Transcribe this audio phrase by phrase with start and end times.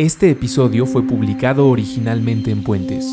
[0.00, 3.04] Este episodio fue publicado originalmente en Puentes.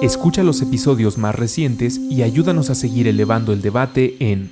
[0.00, 4.50] Escucha los episodios más recientes y ayúdanos a seguir elevando el debate en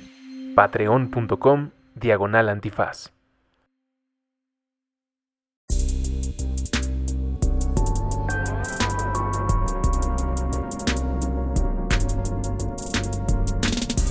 [0.53, 3.11] patreon.com diagonal antifaz.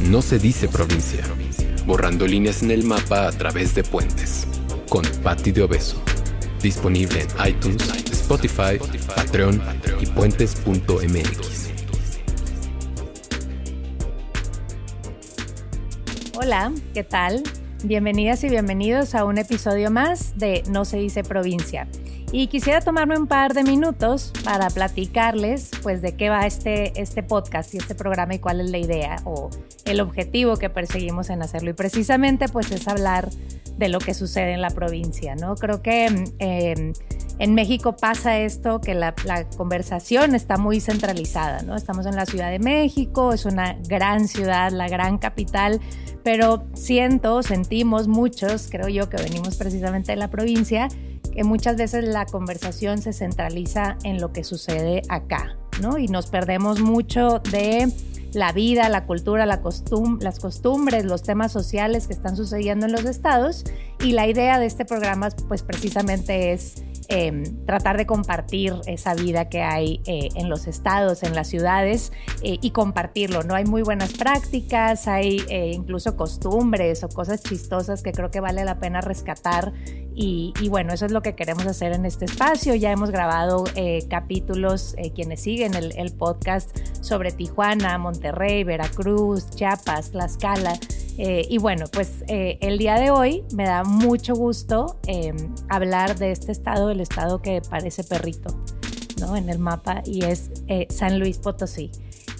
[0.00, 1.22] No se dice provincia,
[1.86, 4.48] borrando líneas en el mapa a través de puentes,
[4.88, 6.02] con Patti de Obeso.
[6.62, 8.79] Disponible en iTunes, Spotify,
[9.16, 9.62] Patreon
[9.98, 11.71] y puentes.mx.
[16.36, 17.43] Hola, ¿qué tal?
[17.82, 21.88] Bienvenidas y bienvenidos a un episodio más de No se dice provincia.
[22.32, 27.25] Y quisiera tomarme un par de minutos para platicarles pues de qué va este, este
[27.25, 29.50] podcast y este programa y cuál es la idea o
[29.84, 31.71] el objetivo que perseguimos en hacerlo.
[31.71, 33.30] Y precisamente pues es hablar
[33.78, 35.56] de lo que sucede en la provincia, ¿no?
[35.56, 36.05] Creo que
[36.38, 36.92] em,
[37.38, 41.74] en México pasa esto, que la, la, conversación está muy centralizada, ¿no?
[41.74, 45.80] Estamos en la Ciudad de México, es una gran ciudad, la gran capital,
[46.22, 50.88] pero siento, sentimos muchos, creo yo que venimos precisamente de la provincia,
[51.33, 55.98] que muchas veces la conversación se centraliza en lo que sucede acá, ¿no?
[55.98, 57.92] Y nos perdemos mucho de
[58.33, 59.61] la vida, la cultura, la
[60.20, 63.64] las costumbres, los temas sociales que están sucediendo en los estados.
[64.01, 69.48] Y la idea de este programa, pues precisamente es eh, tratar de compartir esa vida
[69.48, 73.42] que hay eh, en los estados, en las ciudades eh, y compartirlo.
[73.42, 78.41] No hay muy buenas prácticas, hay eh, incluso costumbres o cosas chistosas que creo que
[78.41, 79.72] vale la pena rescatar
[80.22, 82.75] y, bueno, eso es lo que queremos hacer en este espacio.
[82.75, 83.64] Ya hemos grabado
[84.11, 90.78] capítulos, quienes siguen el, el, podcast, sobre Tijuana, Monterrey, Veracruz, Chiapas, Tlaxcala.
[91.19, 95.36] Eh, y bueno, pues eh, el día de hoy me da mucho gusto em,
[95.69, 98.56] hablar de este estado, el estado que parece perrito
[99.20, 99.36] ¿no?
[99.36, 101.91] en el mapa, y es eh, San Luis Potosí.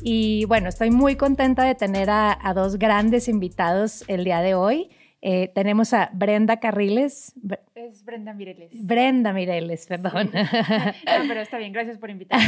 [0.03, 4.55] Y bueno, estoy muy contenta de tener a, a dos grandes invitados el día de
[4.55, 4.91] hoy.
[5.23, 7.35] Eh, tenemos a Brenda Carriles.
[7.75, 8.71] Es Brenda Mireles.
[8.73, 10.31] Brenda Mireles, perdón.
[10.33, 12.47] no, pero está bien, gracias por invitarme.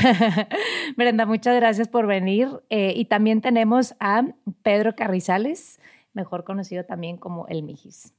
[0.96, 2.48] Brenda, muchas gracias por venir.
[2.70, 4.24] Eh, y también tenemos a
[4.62, 5.80] Pedro Carrizales,
[6.12, 8.14] mejor conocido también como El Mijis.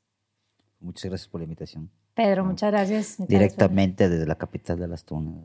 [0.79, 1.89] Muchas gracias por la invitación.
[2.13, 3.19] Pedro, muchas gracias.
[3.19, 4.11] Muchas Directamente gracias.
[4.11, 5.35] desde la capital de las tunas.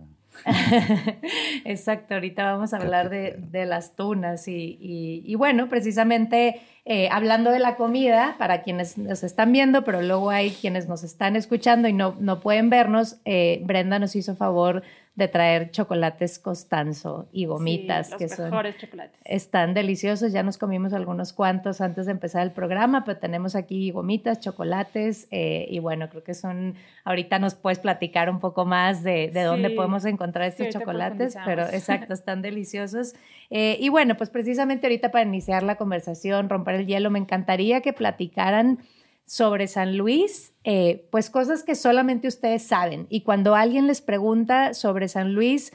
[1.65, 7.09] Exacto, ahorita vamos a hablar de, de las tunas y, y, y bueno, precisamente eh,
[7.11, 11.37] hablando de la comida, para quienes nos están viendo, pero luego hay quienes nos están
[11.37, 14.83] escuchando y no, no pueden vernos, eh, Brenda nos hizo favor
[15.19, 18.07] de traer chocolates Costanzo y gomitas.
[18.07, 19.21] Sí, los que son, mejores chocolates.
[19.25, 23.91] Están deliciosos, ya nos comimos algunos cuantos antes de empezar el programa, pero tenemos aquí
[23.91, 29.03] gomitas, chocolates eh, y bueno, creo que son, ahorita nos puedes platicar un poco más
[29.03, 33.17] de, de sí, dónde podemos encontrar estos sí, chocolates, pero exacto, están deliciosos.
[33.51, 37.81] Eh, y bueno, pues precisamente ahorita para iniciar la conversación, romper el hielo, me encantaría
[37.81, 38.79] que platicaran
[39.29, 43.07] sobre San Luis, eh, pues cosas que solamente ustedes saben.
[43.11, 45.71] Y cuando alguien les pregunta sobre San Luis,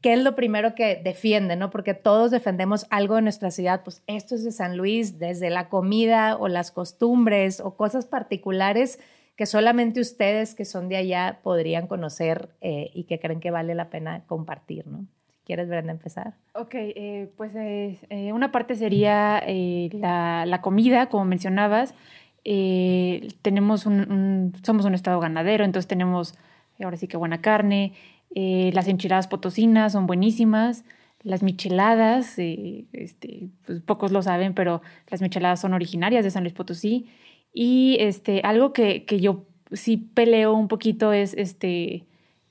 [0.00, 1.58] ¿qué es lo primero que defienden?
[1.58, 1.70] ¿no?
[1.70, 5.68] Porque todos defendemos algo de nuestra ciudad, pues esto es de San Luis, desde la
[5.68, 9.00] comida o las costumbres o cosas particulares
[9.34, 13.74] que solamente ustedes que son de allá podrían conocer eh, y que creen que vale
[13.74, 15.06] la pena compartir, ¿no?
[15.44, 16.34] ¿Quieres, Brenda, empezar?
[16.54, 17.52] Ok, eh, pues
[18.32, 21.94] una parte sería la comida, como mencionabas.
[22.44, 26.34] Eh, tenemos un, somos un estado ganadero, entonces tenemos
[26.82, 27.92] ahora sí que buena carne.
[28.34, 30.84] Eh, las enchiladas potosinas son buenísimas.
[31.22, 36.42] Las micheladas, eh, este, pues pocos lo saben, pero las micheladas son originarias de San
[36.42, 37.06] Luis Potosí.
[37.54, 42.06] Y este, algo que, que yo sí peleo un poquito es este,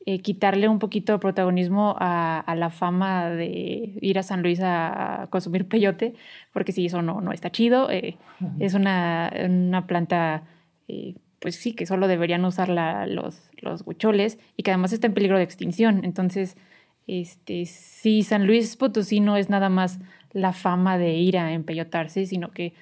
[0.08, 4.60] eh, quitarle un poquito de protagonismo a, a, la fama de ir a San Luis
[4.60, 6.16] a, a consumir peyote,
[6.54, 7.92] porque sí, eso no, no está chido.
[7.92, 8.56] Eh, uh -huh.
[8.60, 10.44] Es una, una planta,
[10.88, 15.06] eh, pues sí, que solo deberían usar la, los, los huicholes y que además está
[15.06, 16.04] en peligro de extinción.
[16.04, 16.58] Entonces,
[17.06, 20.00] este, sí, San Luis Potosí no es nada más
[20.34, 22.74] la fama de ir a empellotarse, sino que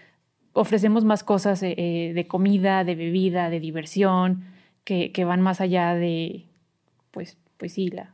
[0.54, 4.46] ofrecemos más cosas de comida, de bebida, de diversión,
[4.86, 6.49] que, que van más allá de
[7.12, 8.14] pues, pues sí, la,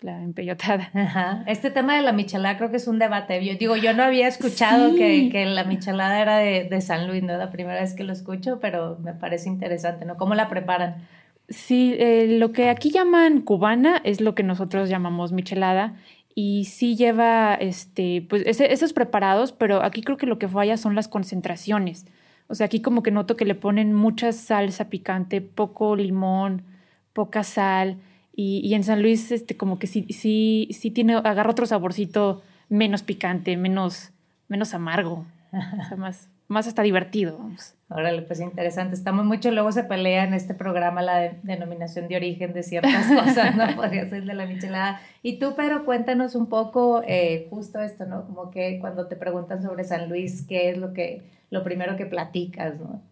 [0.00, 0.90] la empellotada.
[0.94, 1.44] Ajá.
[1.46, 3.44] Este tema de la michelada creo que es un debate.
[3.44, 4.96] Yo digo, yo no había escuchado sí.
[4.96, 8.12] que, que, la michelada era de, de, San Luis, no la primera vez que lo
[8.12, 10.16] escucho, pero me parece interesante, ¿no?
[10.16, 11.06] ¿Cómo la preparan?
[11.48, 15.96] Sí, eh, lo que aquí llaman cubana es lo que nosotros llamamos michelada
[16.34, 20.76] y sí lleva este, pues ese, esos preparados, pero aquí creo que lo que falla
[20.76, 22.06] son las concentraciones.
[22.48, 26.62] O sea, aquí como que noto que le ponen mucha salsa picante, poco limón,
[27.12, 27.98] poca sal,
[28.34, 33.02] Y, en San Luis, este, como que sí, sí, sí tiene, agarra otro saborcito menos
[33.02, 34.10] picante, menos,
[34.48, 35.26] menos amargo.
[35.52, 37.38] O sea, más, más hasta divertido.
[37.88, 38.94] Órale, pues interesante.
[38.94, 43.54] Estamos mucho, luego se pelea en este programa la denominación de origen de ciertas cosas,
[43.54, 43.66] ¿no?
[43.76, 45.00] Podría ser de la michelada.
[45.22, 48.24] Y tú, pero cuéntanos un poco eh, justo esto, ¿no?
[48.26, 52.06] Como que cuando te preguntan sobre San Luis, ¿qué es lo que, lo primero que
[52.06, 53.02] platicas, ¿no?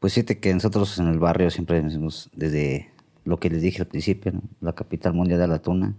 [0.00, 2.90] Pues fíjate que nosotros en el barrio siempre decimos desde
[3.26, 5.94] lo que les dije al principio, la capital mundial de la tuna.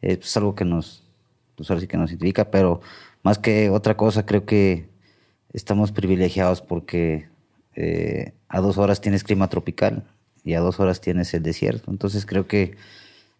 [0.00, 1.02] Es pues, algo que nos,
[1.56, 2.80] pues ahora sí que nos identifica, pero
[3.22, 4.88] más que otra cosa, creo que
[5.52, 7.28] estamos privilegiados porque
[7.74, 10.04] eh, a dos horas tienes clima tropical
[10.44, 11.90] y a dos horas tienes el desierto.
[11.90, 12.76] Entonces creo que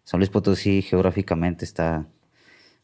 [0.03, 2.07] San Luis Potosí geográficamente está,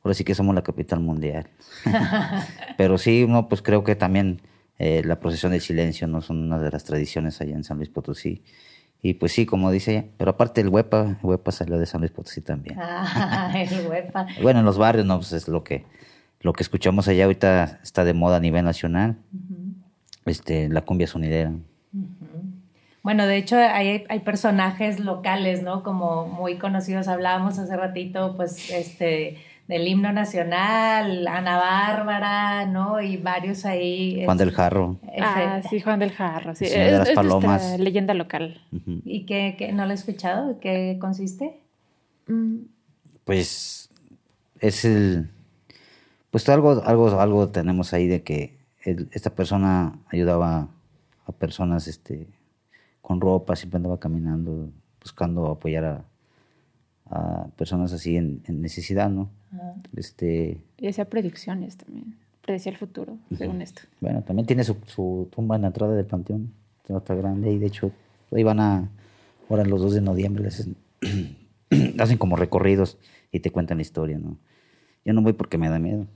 [0.03, 1.49] ahora sí que somos la capital mundial.
[2.77, 4.41] pero sí, no, pues creo que también
[4.79, 7.89] eh, la procesión del silencio no son una de las tradiciones allá en San Luis
[7.89, 8.43] Potosí.
[9.03, 12.01] Y pues sí, como dice ella, pero aparte el huepa, el huepa salió de San
[12.01, 12.77] Luis Potosí también.
[12.79, 14.27] Ah, el huepa.
[14.41, 15.85] bueno, en los barrios, no, pues es lo que,
[16.41, 19.17] lo que escuchamos allá ahorita está de moda a nivel nacional.
[20.25, 21.51] este, la cumbia sonidera.
[23.01, 25.81] Bueno, de hecho hay, hay, personajes locales, ¿no?
[25.81, 29.37] Como muy conocidos, hablábamos hace ratito, pues, este,
[29.71, 32.99] del himno nacional, Ana Bárbara, ¿no?
[32.99, 34.21] Y varios ahí.
[34.25, 34.99] Juan del Jarro.
[35.17, 36.65] Ah, sí, Juan del Jarro, sí.
[36.65, 37.79] de las Palomas.
[37.79, 38.61] leyenda local.
[39.05, 40.59] ¿Y qué, no lo he escuchado?
[40.59, 41.61] ¿Qué consiste?
[42.27, 42.63] Mm.
[43.23, 43.89] Pues
[44.59, 45.29] es el...
[46.31, 50.67] Pues algo, algo, algo tenemos ahí de que esta persona ayudaba
[51.25, 52.27] a personas este,
[53.01, 54.69] con ropa, siempre andaba caminando,
[54.99, 56.05] buscando apoyar a,
[57.09, 59.29] a personas así en, necesidad, ¿no?
[59.95, 63.81] Este, y hacía predicciones también, predecía el futuro, según esto.
[63.99, 66.53] Bueno, también tiene su, su, tumba en la entrada del panteón,
[66.97, 67.91] está grande y de hecho
[68.31, 68.89] ahí van a,
[69.49, 70.75] ahora los 2 de noviembre, hacen,
[71.99, 72.97] hacen como recorridos
[73.31, 74.37] y te cuentan la historia, ¿no?
[75.05, 76.07] Yo no voy porque me da miedo.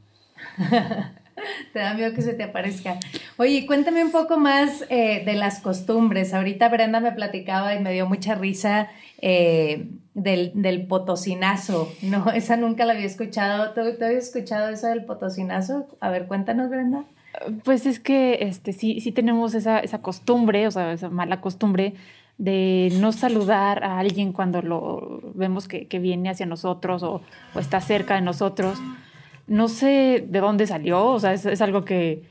[1.73, 2.99] te da miedo que se te aparezca.
[3.37, 6.33] Oye, cuéntame un poco más eh, de las costumbres.
[6.33, 8.89] Ahorita Brenda me platicaba y me dio mucha risa
[9.21, 12.31] eh, del, del, potosinazo, ¿no?
[12.33, 13.73] Esa nunca la había escuchado.
[13.73, 15.87] ¿Tú, habías escuchado eso del potosinazo?
[15.99, 17.03] A ver, cuéntanos, Brenda.
[17.63, 21.93] Pues es que este, sí, sí tenemos esa, esa costumbre, o sea, esa mala costumbre
[22.37, 27.21] de no saludar a alguien cuando lo vemos que, que viene hacia nosotros o,
[27.53, 28.79] o, está cerca de nosotros.
[29.47, 32.23] No sé de dónde salió, o sea, es, es algo que,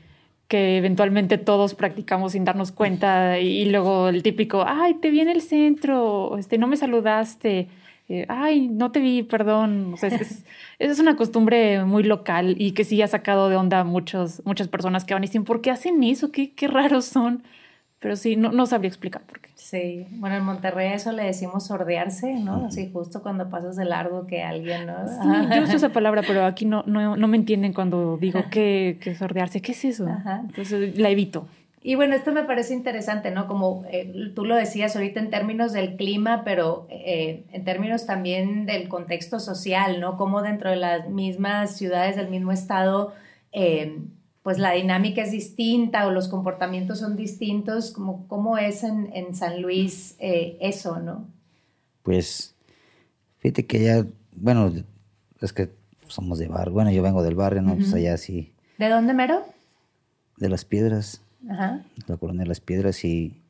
[0.47, 5.29] que eventualmente todos practicamos sin darnos cuenta y, luego el típico, ay, te vi en
[5.29, 7.67] el centro, este, no me saludaste,
[8.09, 9.93] eh, ay, no te vi, perdón.
[9.93, 10.09] O sea,
[10.79, 15.05] es, una costumbre muy local y que sí ha sacado de onda muchos, muchas personas
[15.05, 16.31] que van y dicen, ¿por qué hacen eso?
[16.31, 17.43] ¿Qué, qué raros son?
[18.05, 19.49] Pero sí, no, no sabría explicar por qué.
[19.55, 22.67] Sí, bueno, en Monterrey eso le decimos sordearse, ¿no?
[22.67, 25.07] Así justo cuando pasas de largo que alguien, ¿no?
[25.07, 28.99] Sí, yo uso esa palabra, pero aquí no, no, no me entienden cuando digo que,
[29.01, 29.59] que sordearse.
[29.59, 30.05] ¿Qué es eso?
[30.47, 31.47] Entonces la evito.
[31.81, 33.47] Y bueno, esto me parece interesante, ¿no?
[33.47, 38.67] Como eh, tú lo decías ahorita en términos del clima, pero eh, en términos también
[38.67, 40.15] del contexto social, ¿no?
[40.15, 43.15] Como dentro de las mismas ciudades del mismo estado,
[43.51, 43.97] eh,
[44.45, 49.33] pues la dinámica es distinta o los comportamientos son distintos, como cómo es en, en
[49.33, 51.25] San Luis eh, eso, ¿no?
[52.03, 52.53] Pues
[53.39, 54.05] fíjate que ya,
[54.35, 54.71] bueno,
[55.41, 55.71] es que
[56.05, 57.73] somos de barrio, bueno, yo vengo del barrio, ¿no?
[57.73, 58.53] Pues allá sí.
[58.77, 59.43] ¿De dónde mero?
[60.37, 61.23] De las piedras.
[61.49, 61.83] Ajá.
[62.05, 63.41] La colonia de las piedras y,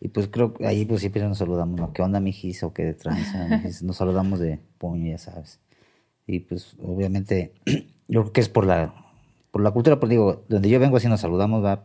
[0.00, 1.92] y pues creo que ahí pues siempre nos saludamos, ¿no?
[1.92, 2.62] ¿Qué onda, mijis?
[2.62, 5.60] O qué de tranza, Nos saludamos de puño, ya sabes.
[6.26, 7.52] Y pues obviamente
[8.08, 9.03] yo creo que es por la
[9.54, 11.84] por la cultura, pues digo, donde yo vengo así nos saludamos, va.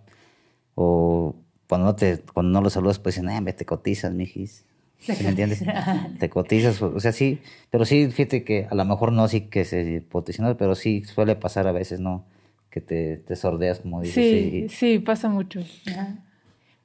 [0.73, 1.35] O
[1.67, 4.65] cuando no te, cuando no lo saludas, pues dicen, eh, te cotizas, mijis.
[5.07, 5.63] me entiendes?
[6.19, 9.65] te cotizas, o sea, sí, pero sí, fíjate que a lo mejor no sí que
[9.65, 12.25] se potencia, pero sí suele pasar a veces, ¿no?
[12.71, 14.15] Que te, te sordeas, como dices.
[14.15, 15.59] Sí, sí, pasa mucho.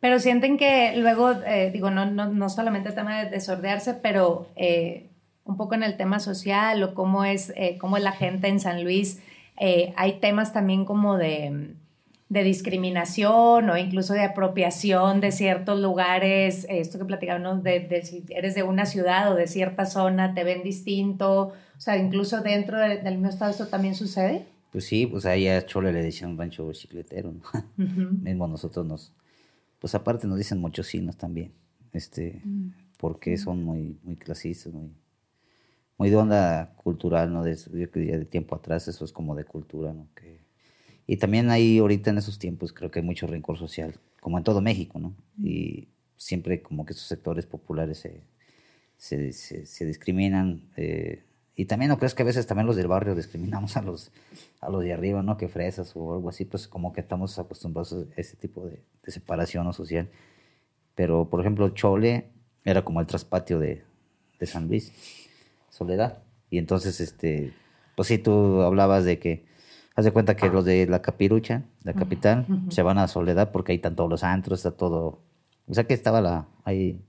[0.00, 4.48] Pero sienten que luego, eh, digo, no, no, no solamente el tema de, sordearse, pero
[4.54, 5.08] eh,
[5.44, 8.60] un poco en el tema social o cómo es, eh, cómo es la gente en
[8.60, 9.22] San Luis
[9.56, 11.74] eh, hay temas también como de,
[12.28, 18.64] discriminación o incluso de apropiación de ciertos lugares, esto que platicábamos de, si eres de
[18.64, 23.28] una ciudad o de cierta zona, te ven distinto, o sea, incluso dentro del mismo
[23.28, 24.46] estado esto también sucede.
[24.72, 27.34] Pues sí, pues ahí a Chole le decían rancho bicicletero,
[27.76, 29.12] mismo nosotros nos,
[29.78, 31.52] pues aparte nos dicen muchos signos también,
[31.92, 32.72] este, mm.
[32.98, 34.90] porque son muy, muy clasistas, muy
[35.96, 37.42] muy de onda cultural, ¿no?
[37.42, 40.08] De, yo diría de tiempo atrás, eso es como de cultura, ¿no?
[40.14, 40.40] Que,
[41.06, 44.44] y también hay ahorita en esos tiempos creo que hay mucho rencor social, como en
[44.44, 45.14] todo México, ¿no?
[45.42, 48.22] Y siempre como que esos sectores populares se,
[48.96, 50.70] se, se, discriminan.
[50.76, 51.22] Eh,
[51.56, 54.10] y también no crees que a veces también los del barrio discriminamos a los,
[54.60, 55.36] a los de arriba, ¿no?
[55.36, 59.70] Que fresas o algo así, pues como que estamos acostumbrados a ese tipo de, separación
[59.72, 60.08] social.
[60.94, 62.30] Pero, por ejemplo, Chole
[62.64, 63.84] era como el traspatio de,
[64.38, 64.92] de San Luis,
[65.74, 66.18] Soledad.
[66.50, 67.52] Y entonces, este,
[67.96, 69.44] pues sí, tú hablabas de que,
[69.96, 73.72] haz de cuenta que los de la Capirucha, la capital, se van a Soledad porque
[73.72, 75.20] ahí están todos los antros, está todo.
[75.66, 77.00] O sea que estaba la, ahí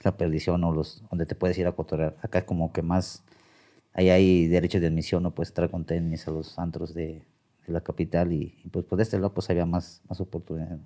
[0.00, 2.16] la perdición o los, donde te puedes ir a cotorrear.
[2.20, 3.22] Acá como que más
[3.94, 7.22] ahí hay derechos de admisión, no puedes entrar con tenis a los antros de,
[7.66, 10.78] la capital y, pues por este lado pues había más, más oportunidad.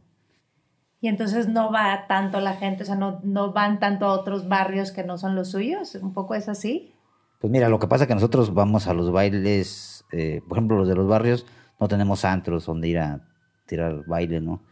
[1.01, 4.49] Y entonces no va tanto la gente, o sea, no, no van tanto a otros
[4.49, 6.93] barrios que no son los suyos, un poco es así.
[7.43, 10.77] Pues mira, lo que pasa es que nosotros vamos a los bailes, eh, por ejemplo,
[10.77, 11.45] los de los barrios,
[11.81, 13.29] no tenemos antros donde ir a
[13.67, 14.63] tirar baile, ¿no?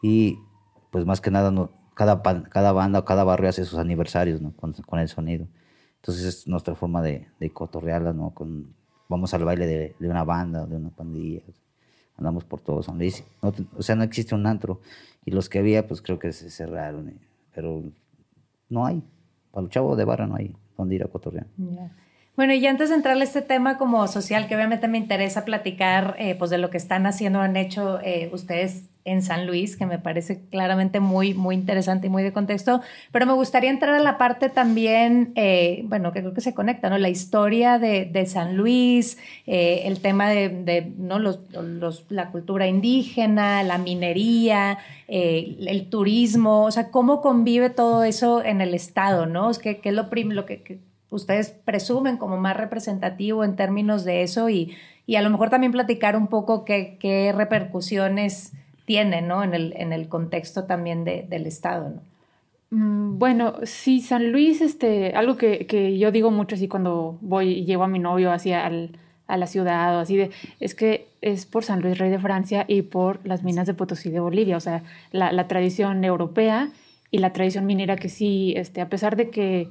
[0.00, 0.38] Y
[0.92, 4.52] pues más que nada, no, cada, cada banda o cada barrio hace sus aniversarios, ¿no?
[4.54, 5.48] Con, con el sonido.
[5.96, 8.30] Entonces es nuestra forma de, de cotorrearla, ¿no?
[8.30, 8.76] Con,
[9.08, 11.42] vamos al baile de, de, una banda, de una pandilla,
[12.16, 13.24] andamos por todo San Luis.
[13.40, 14.80] o sea, no existe un antro.
[15.24, 17.12] Y los que había, pues creo que se cerraron.
[17.52, 17.82] pero
[18.68, 19.02] no hay.
[19.50, 21.48] Para los chavos de barra no hay donde ir a cotorrear.
[22.40, 26.16] Bueno, y antes de entrarle a este tema como social, que obviamente me interesa platicar
[26.18, 29.84] eh, pues de lo que están haciendo, han hecho eh, ustedes en San Luis, que
[29.84, 32.80] me parece claramente muy, muy interesante y muy de contexto,
[33.12, 36.88] pero me gustaría entrar a la parte también, eh, bueno, que creo que se conecta,
[36.88, 36.96] ¿no?
[36.96, 41.18] La historia de, de San Luis, eh, el tema de, ¿no?
[41.18, 44.78] Los, los, la cultura indígena, la minería,
[45.08, 49.50] eh, el turismo, o sea, cómo convive todo eso en el Estado, ¿no?
[49.50, 54.04] Es que, que es lo, lo que, que ustedes presumen como más representativo en términos
[54.04, 54.74] de eso y,
[55.06, 58.52] y a lo mejor también platicar un poco qué, qué repercusiones
[58.84, 59.42] tiene, ¿no?
[59.42, 62.10] En el, en el contexto también de, del Estado, ¿no?
[62.70, 67.48] Mm, bueno, sí, San Luis, este, algo que, que, yo digo mucho así cuando voy
[67.48, 68.64] y llevo a mi novio hacia
[69.26, 72.64] a la ciudad o así de, es que es por San Luis Rey de Francia
[72.66, 76.70] y por las minas de Potosí de Bolivia, o sea, la, la tradición europea
[77.10, 79.68] y la tradición minera que sí, este, a pesar de que,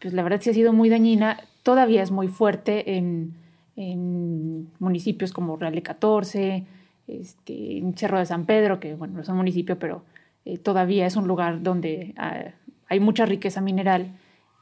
[0.00, 3.34] pues la verdad sí ha sido muy dañina, todavía es muy fuerte en,
[3.76, 6.66] en municipios como Real 14,
[7.08, 10.02] este, Cerro de San Pedro, que bueno, no es un municipio, pero
[10.44, 12.52] eh, todavía es un lugar donde ah,
[12.88, 14.12] hay mucha riqueza mineral.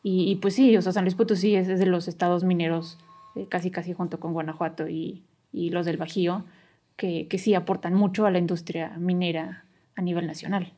[0.04, 2.99] Y, pues sí, o sea, San Luis Potosí es, de los estados mineros,
[3.35, 6.45] eh, casi casi junto con Guanajuato y, los del Bajío,
[6.97, 9.64] que, que, sí aportan mucho a la industria minera
[9.97, 10.73] a nivel nacional.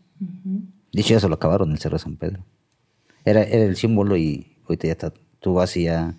[0.90, 2.44] Dicho eso, lo acabaron el Cerro de San Pedro.
[3.24, 6.14] Era, era el símbolo y ahorita ya está, tú vas y ya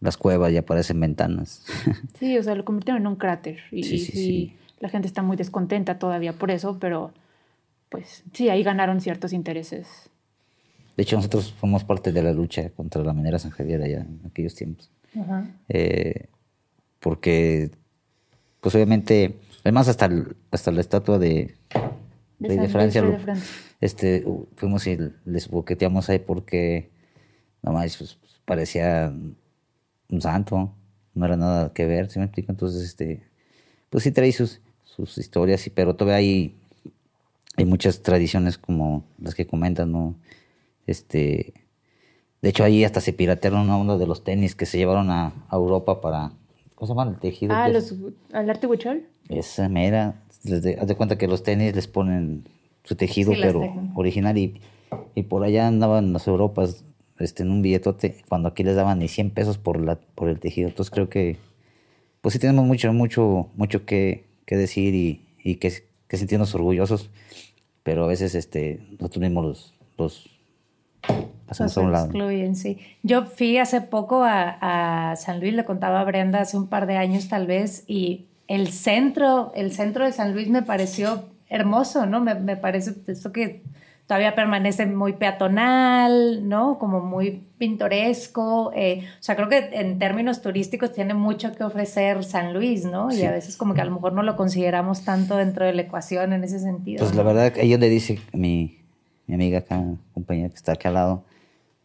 [0.00, 1.64] las cuevas ya parecen ventanas.
[2.18, 3.60] Sí, o sea, lo convirtieron en un cráter.
[3.70, 7.12] Y, sí, sí, sí la gente está muy descontenta todavía por eso, pero
[7.88, 10.10] pues sí, ahí ganaron ciertos intereses.
[10.96, 14.20] De hecho, nosotros fuimos parte de la lucha contra la minera San Javier allá en
[14.26, 14.90] aquellos tiempos.
[15.68, 16.26] Eh,
[17.00, 17.70] porque,
[18.60, 20.10] pues obviamente, además hasta,
[20.50, 21.54] hasta la estatua de,
[22.38, 23.04] de, Francia,
[23.80, 24.24] este,
[24.56, 26.90] fuimos y les boqueteamos ahí porque
[27.62, 29.12] nomás pues, parecía
[30.10, 30.72] un santo,
[31.14, 32.52] no era nada que ver, ¿sí me explico?
[32.52, 33.22] Entonces, este,
[33.90, 36.56] pues sí trae sus, sus historias, pero todavía hay,
[37.56, 40.14] hay muchas tradiciones como las que comentan, ¿no?
[40.86, 41.52] Este,
[42.40, 46.00] de hecho, ahí hasta se piratearon uno de los tenis que se llevaron a, Europa
[46.00, 46.32] para,
[46.74, 47.10] ¿cómo se llama?
[47.10, 47.54] El tejido.
[47.54, 47.94] Ah, los,
[48.32, 49.06] ¿al arte huichol?
[49.28, 52.44] Esa mera, haz de cuenta que los tenis les ponen
[52.84, 53.62] su tejido, pero
[53.94, 54.60] original, y,
[55.14, 56.84] y por allá andaban las Europas
[57.18, 60.38] este, en un billetote, cuando aquí les daban ni 100 pesos por, la, por el
[60.38, 60.68] tejido.
[60.68, 61.36] Entonces creo que,
[62.20, 65.72] pues sí tenemos mucho, mucho, mucho que, que decir y, y que,
[66.06, 67.10] que, sentirnos orgullosos,
[67.82, 70.38] pero a veces este, nosotros mismos los, los
[71.46, 72.54] pasamos a un lado.
[72.54, 72.78] sí.
[73.02, 76.86] Yo fui hace poco a, a, San Luis, le contaba a Brenda hace un par
[76.86, 82.06] de años tal vez, y el centro, el centro de San Luis me pareció hermoso,
[82.06, 82.20] ¿no?
[82.20, 83.62] Me, me parece esto que
[84.08, 86.78] todavía permanece muy peatonal, ¿no?
[86.78, 88.72] Como muy pintoresco.
[88.74, 93.12] Eh, o sea, creo que en términos turísticos tiene mucho que ofrecer San Luis, ¿no?
[93.12, 95.82] Y a veces como que a lo mejor no lo consideramos tanto dentro de la
[95.82, 97.04] ecuación en ese sentido.
[97.04, 98.78] Pues la verdad, ahí donde dice mi,
[99.26, 99.84] mi amiga acá,
[100.14, 101.24] compañera que está aquí al lado,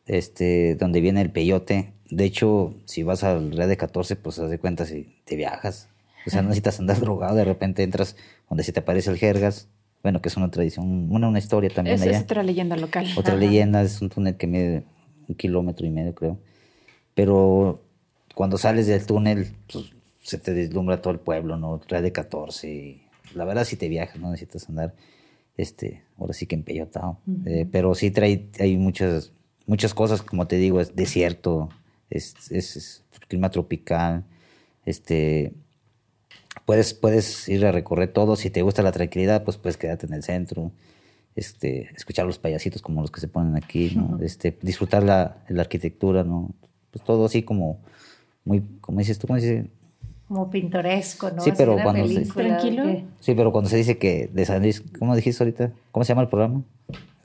[0.06, 1.92] este, donde viene el peyote.
[2.10, 5.90] De hecho, si vas al Red de 14, pues haz de cuenta si te viajas.
[6.26, 8.16] O sea, no necesitas andar drogado, de repente entras
[8.48, 9.68] donde se te aparece el jergas,
[10.04, 13.08] bueno, que es una tradición, una, una historia también es, Es otra leyenda local.
[13.16, 14.84] Otra leyenda, es un túnel que mide
[15.30, 16.38] un kilómetro y medio, creo.
[17.16, 17.82] Pero
[18.36, 19.92] cuando sales del túnel, pues,
[20.22, 21.80] se te deslumbra todo el pueblo, ¿no?
[21.80, 23.00] Trae de 14.
[23.34, 24.94] la verdad, si te viajas, no necesitas andar,
[25.56, 27.20] este, ahora sí que empeyotado.
[27.46, 29.32] Eh, pero sí trae, hay muchas,
[29.68, 31.70] muchas cosas, como te digo, es desierto,
[32.10, 34.26] es, es, es clima tropical,
[34.86, 35.54] este,
[36.66, 40.14] puedes, puedes ir a recorrer todo, si te gusta la tranquilidad, pues puedes quedarte en
[40.14, 40.72] el centro,
[41.36, 44.20] este, escuchar los payasitos como los que se ponen aquí, ¿no?
[44.24, 46.52] este, disfrutar la, la arquitectura, ¿no?
[46.92, 47.80] Pues todo así como,
[48.46, 49.66] muy, como dices tú, como dices,
[50.28, 51.42] como pintoresco, ¿no?
[51.42, 52.84] Sí, pero cuando se- Tranquilo.
[53.20, 55.72] Sí, pero cuando se dice que de San Luis, ¿cómo dijiste ahorita?
[55.92, 56.62] ¿Cómo se llama el programa?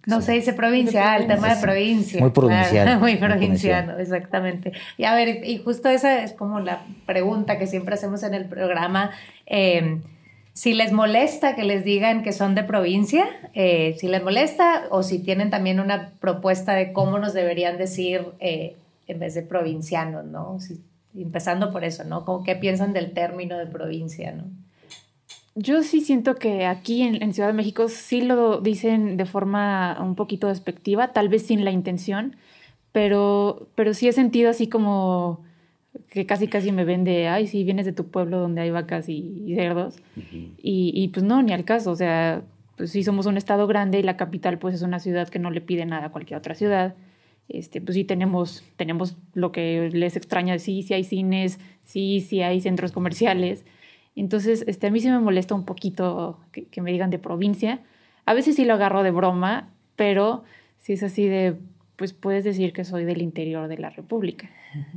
[0.09, 2.21] No se dice provincia, ah, el tema de provincia.
[2.23, 4.73] Muy provincial, claro, muy muy provinciano, exactamente.
[4.97, 8.47] Y a ver, y justo esa es como la pregunta que siempre hacemos en el
[8.47, 9.11] programa.
[9.47, 9.99] eh,
[10.55, 13.25] si les molesta que les digan que son de provincia,
[13.55, 18.27] eh, si les molesta o si tienen también una propuesta de cómo nos deberían decir
[18.41, 18.75] eh,
[19.07, 20.59] en vez de provincianos, ¿no?
[20.59, 20.81] Si-
[21.17, 22.25] empezando por eso, ¿no?
[22.25, 24.45] Como qué piensan del término de provincia, ¿no?
[25.61, 29.99] Yo sí siento que aquí en, en Ciudad de México sí lo dicen de forma
[30.01, 32.37] un poquito despectiva, tal vez sin la intención,
[32.93, 35.43] pero, pero sí he sentido así como
[36.11, 39.09] que casi casi me ven de, ay, sí, vienes de tu pueblo donde hay vacas
[39.09, 39.97] y, y cerdos.
[40.17, 42.45] y, y pues no, ni al caso, o sea,
[42.77, 45.51] pues sí somos un estado grande y la capital pues es una ciudad que no
[45.51, 46.95] le pide nada a cualquier otra ciudad.
[47.49, 52.43] Este, pues sí tenemos, tenemos lo que les extraña, sí, sí hay cines, sí, sí
[52.43, 53.65] hay centros comerciales.
[54.21, 57.81] Entonces, este, a mí sí me molesta un poquito que, que me digan de provincia.
[58.27, 60.45] A veces sí lo agarro de broma, pero
[60.79, 61.57] si es así de,
[61.97, 64.49] pues puedes decir que soy del interior de la República.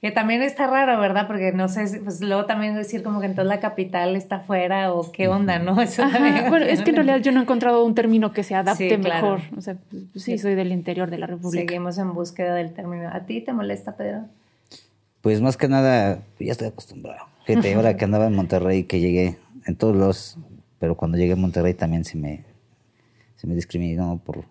[0.00, 1.26] Que también está raro, ¿verdad?
[1.26, 4.92] Porque no sé, si- pues luego también decir como que entonces la capital está afuera
[4.92, 5.80] o qué onda, ¿no?
[5.80, 8.44] Eso Ajá, también- bueno, es que en realidad yo no he encontrado un término que
[8.44, 9.32] se adapte Sí, claro.
[9.32, 9.58] mejor.
[9.58, 11.66] O sea, pues, pues sí, soy del interior de la República.
[11.66, 13.08] Seguimos en búsqueda del término.
[13.12, 14.20] ¿A ti te molesta, Pedro?
[15.22, 17.26] Pues más que nada, ya estoy acostumbrado.
[17.44, 20.38] Fíjate, ahora que andaba en Monterrey, que llegué en todos los,
[20.78, 22.44] pero cuando llegué a Monterrey también se me,
[23.36, 24.44] se me discriminó por,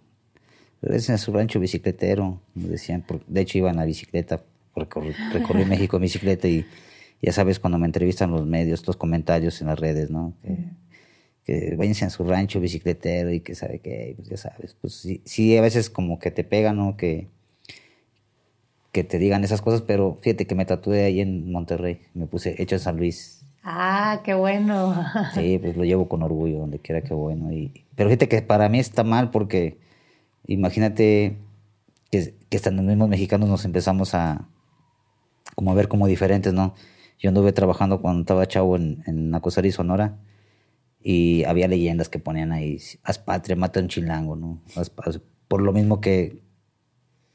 [0.81, 4.41] regresen a su rancho bicicletero, me decían, por- de hecho iba en la bicicleta,
[4.75, 6.65] recorrí, recorrí México en bicicleta y
[7.21, 10.33] ya sabes cuando me entrevistan los medios, los comentarios en las redes, ¿no?
[10.43, 10.57] Que,
[11.45, 15.21] que váyanse a su rancho bicicletero y que sabe que, pues ya sabes, pues sí,
[15.23, 16.97] sí, a veces como que te pegan, ¿no?
[16.97, 17.27] Que,
[18.97, 22.59] que te digan esas cosas, pero fíjate que me tatué ahí en Monterrey, me puse
[22.61, 23.45] hecho en San Luis.
[23.63, 24.95] Ah, qué bueno.
[25.35, 27.51] Sí, pues lo llevo con orgullo donde quiera que bueno.
[27.51, 29.77] Y, pero fíjate que para mí está mal porque
[30.47, 31.37] imagínate
[32.09, 34.47] que, que hasta los mismos mexicanos nos empezamos a
[35.55, 36.73] como a ver como diferentes, ¿no?
[37.19, 40.17] Yo anduve trabajando cuando estaba chavo en, en Nacosari, Sonora,
[41.03, 44.61] y había leyendas que ponían ahí, haz patria, mata a un chilango, ¿no?
[44.75, 46.46] Haz- haz- por lo mismo que...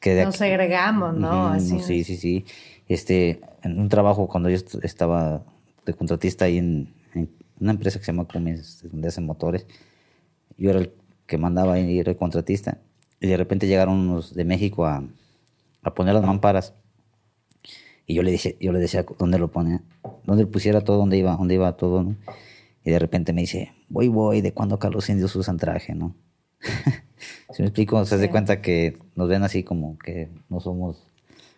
[0.03, 1.47] que de Nos aquí- segregamos, ¿no?
[1.47, 2.45] Ujú, Así sí, sí, sí.
[2.89, 5.45] Este, en un trabajo cuando yo est- estaba
[5.87, 9.67] de contratista ahí en, en una empresa que se llama Cummins, donde hacen motores,
[10.59, 10.93] yo era el
[11.27, 12.79] que mandaba ahí, era el contratista,
[13.21, 15.03] y de repente llegaron unos de México a,
[15.83, 16.75] a poner las mamparas.
[18.05, 19.83] Y yo le decía, yo le decía dónde lo ponía,
[20.25, 22.17] dónde pusiera todo, dónde iba, dónde iba todo, ¿no?
[22.85, 26.17] Y de repente me dice, voy, voy, de cuando acá los indios usan traje, ¿no?
[27.53, 31.07] Si me explico, se hace cuenta que nos ven así como que no somos,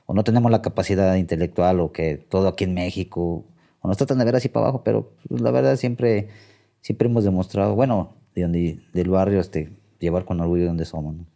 [0.06, 3.44] o no tenemos la capacidad intelectual, o que todo aquí en México,
[3.80, 6.28] o nos tratan de ver así para abajo, pero pues, la verdad siempre,
[6.80, 11.33] siempre hemos demostrado, bueno, de donde, del barrio, este, llevar con orgullo donde somos, ¿no?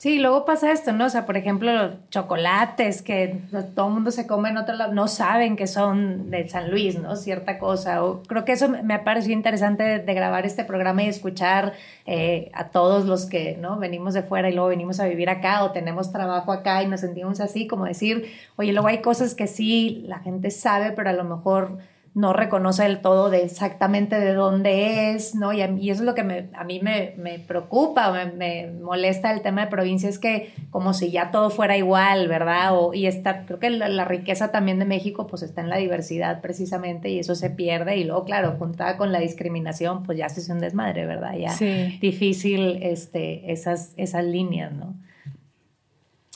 [0.00, 1.06] Sí, luego pasa esto, ¿no?
[1.06, 3.40] O sea, por ejemplo, los chocolates que
[3.74, 6.96] todo el mundo se come en otro lado, no saben que son de San Luis,
[7.00, 7.16] ¿no?
[7.16, 8.04] Cierta cosa.
[8.04, 11.72] O, creo que eso me- ha parecido interesante de, de grabar este programa y escuchar
[12.06, 13.76] eh, a todos los que, ¿no?
[13.80, 17.00] Venimos de fuera y luego venimos a vivir acá o tenemos trabajo acá y nos
[17.00, 21.12] sentimos así, como decir, oye, luego hay cosas que sí la gente sabe, pero a
[21.12, 21.78] lo mejor
[22.18, 25.52] no reconoce del todo de exactamente de dónde es, ¿no?
[25.52, 28.72] Y, a y eso es lo que me- a mí me, me preocupa, me, me
[28.72, 32.76] molesta el tema de provincia, es que como si ya todo fuera igual, ¿verdad?
[32.76, 35.76] O, y está, creo que la, la riqueza también de México pues está en la
[35.76, 40.28] diversidad precisamente y eso se pierde y luego, claro, juntada con la discriminación, pues ya
[40.28, 41.36] se hace un desmadre, ¿verdad?
[41.36, 41.98] Ya Sí.
[42.00, 44.94] difícil este, esas, esas líneas, ¿no?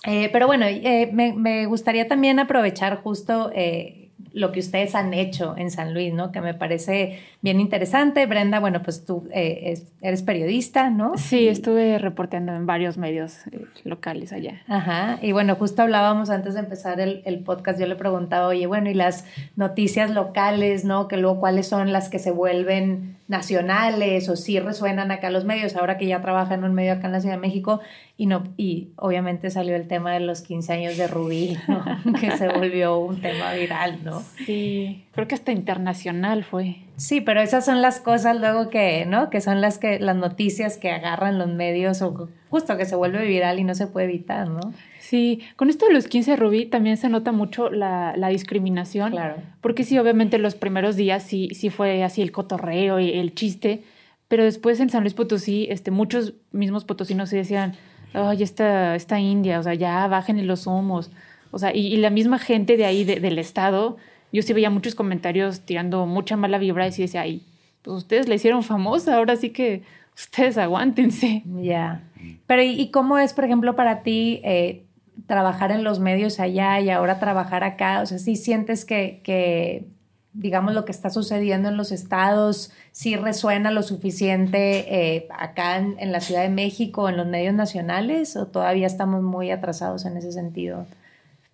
[0.04, 4.01] Eh, pero bueno, eh, me, me gustaría también aprovechar justo eh,
[4.34, 6.32] lo que ustedes han hecho en San Luis, ¿no?
[6.32, 8.24] Que me parece bien interesante.
[8.26, 11.16] Brenda, bueno, pues tú eh, es- eres periodista, ¿no?
[11.18, 14.62] Sí, estuve reporteando en varios medios eh, locales allá.
[14.68, 18.66] Ajá, y bueno, justo hablábamos antes de empezar el, el podcast, yo le preguntaba, oye,
[18.66, 19.24] bueno, y las
[19.56, 21.08] noticias locales, ¿no?
[21.08, 25.74] Que luego, ¿cuáles son las que se vuelven nacionales o sí resuenan acá los medios?
[25.74, 27.80] Ahora que ya trabaja en un medio acá en la Ciudad de México,
[28.16, 31.82] y no, y obviamente salió el tema de los 15 años de Rubí, ¿no?
[32.20, 34.22] Que se volvió un tema viral, ¿no?
[34.46, 36.76] Sí, creo que hasta internacional fue.
[36.96, 39.30] Sí, pero esas son las cosas luego que, ¿no?
[39.30, 43.26] Que son las que, las noticias que agarran los medios o justo que se vuelve
[43.26, 44.72] viral y no se puede evitar, ¿no?
[45.12, 49.10] Sí, con esto de los 15 Rubí también se nota mucho la, la discriminación.
[49.10, 49.34] Claro.
[49.60, 53.82] Porque sí, obviamente los primeros días sí, sí fue así el cotorreo y el chiste,
[54.28, 57.74] pero después en San Luis Potosí, este, muchos mismos potosinos se decían,
[58.14, 61.10] ay, esta, esta india, o sea, ya bajen los humos.
[61.50, 63.98] O sea, y, y la misma gente de ahí, de- del estado,
[64.32, 67.42] yo sí veía muchos comentarios tirando mucha mala vibra y sí decía, ay,
[67.82, 69.82] pues ustedes la hicieron famosa, ahora sí que
[70.16, 71.42] ustedes aguántense.
[71.60, 72.00] Ya.
[72.46, 74.84] Pero, ¿y, y cómo es, por ejemplo, para ti eh,
[75.26, 78.00] trabajar en los medios allá y ahora trabajar acá?
[78.02, 79.86] O sea, ¿sí sientes que, que,
[80.32, 86.12] digamos, lo que está sucediendo en los estados sí resuena lo suficiente eh, acá en,
[86.12, 90.32] la Ciudad de México, en los medios nacionales, o todavía estamos muy atrasados en ese
[90.32, 90.86] sentido?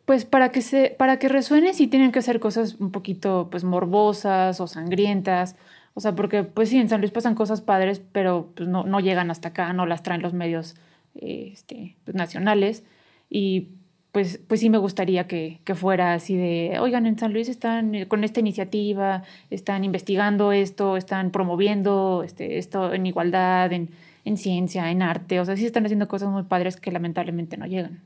[0.04, 3.64] Pues para que se, para que resuene sí tienen que ser cosas un poquito pues
[3.64, 5.56] morbosas o sangrientas.
[5.94, 9.00] O sea, porque pues sí, en San Luis pasan cosas padres, pero pues no, no
[9.00, 10.76] llegan hasta acá, no las traen los medios
[11.16, 12.84] eh, este, pues, nacionales.
[13.30, 13.68] Y
[14.12, 17.94] pues, pues sí me gustaría que, que fuera así de, oigan, en San Luis están
[17.94, 23.90] eh, con esta iniciativa, están investigando esto, están promoviendo este, esto en igualdad, en,
[24.24, 25.40] en ciencia, en arte.
[25.40, 28.00] O sea, sí están haciendo cosas muy padres que lamentablemente no llegan.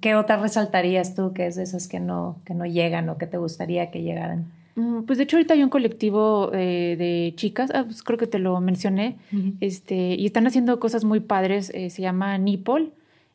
[0.00, 3.26] ¿Qué otras resaltarías tú que es de esas que no, que no llegan o que
[3.26, 4.46] te gustaría que llegaran?
[4.74, 8.26] Mm, Pues de hecho ahorita hay un colectivo eh, de chicas, ah, pues creo que
[8.26, 9.16] te lo mencioné,
[9.60, 12.92] este, y están haciendo cosas muy padres, eh, se llama NIPOL,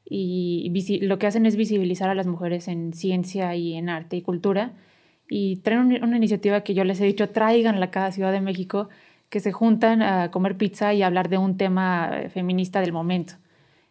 [0.09, 4.21] y lo que hacen es visibilizar a las mujeres en ciencia y en arte y
[4.21, 4.73] cultura,
[5.29, 8.39] y traen un- una iniciativa que yo les he dicho, tráiganla a cada Ciudad de
[8.41, 8.87] México,
[9.29, 13.33] que se juntan a comer pizza y hablar de un tema eh, feminista del momento.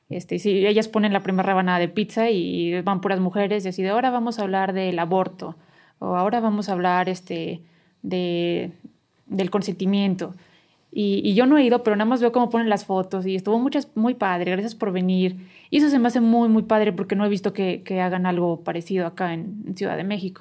[0.09, 3.83] Este, si ellas ponen la primera rebanada de pizza y van puras mujeres y así
[3.83, 5.57] de ahora vamos a hablar del aborto
[5.99, 7.61] o ahora vamos a hablar este,
[8.03, 8.71] de,
[9.27, 10.35] del consentimiento.
[10.99, 13.35] Y, y yo no he ido, pero nada más veo cómo ponen las fotos y
[13.35, 15.47] estuvo muchas, muy padre, gracias por venir.
[15.69, 18.25] Y eso se me hace muy, muy padre porque no he visto que, que hagan
[18.25, 20.41] algo parecido acá en, en Ciudad de México.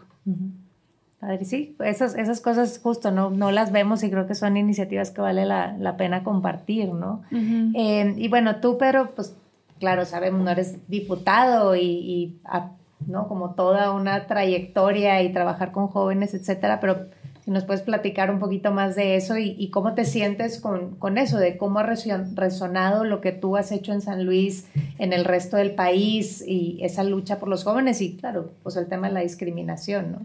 [1.19, 5.11] Padre, sí, esas, esas cosas justo no, no las vemos y creo que son iniciativas
[5.11, 7.23] que vale la, la pena compartir, ¿no?
[7.31, 9.35] Eh, y bueno, tú, pero pues
[9.81, 12.71] claro, sabemos, no eres diputado y, y, ah,
[13.07, 13.27] ¿no?
[13.27, 17.07] Como toda una trayectoria y trabajar con jóvenes, etcétera, pero
[17.45, 20.95] si nos puedes platicar un poquito más de eso y, y cómo te sientes con,
[20.95, 24.65] con eso, de cómo ha reso- resonado lo que tú has hecho en San Luis,
[24.97, 28.87] en el resto del país y esa lucha por los jóvenes y claro, pues el
[28.87, 30.21] tema de la discriminación, ¿no?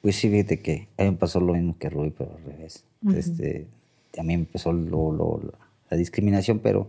[0.00, 2.84] Pues sí, fíjate que a mí me pasó lo mismo que Rui, pero al revés.
[3.14, 3.66] este,
[4.18, 5.58] a mí me empezó lo- lo- la,
[5.90, 6.88] la discriminación, pero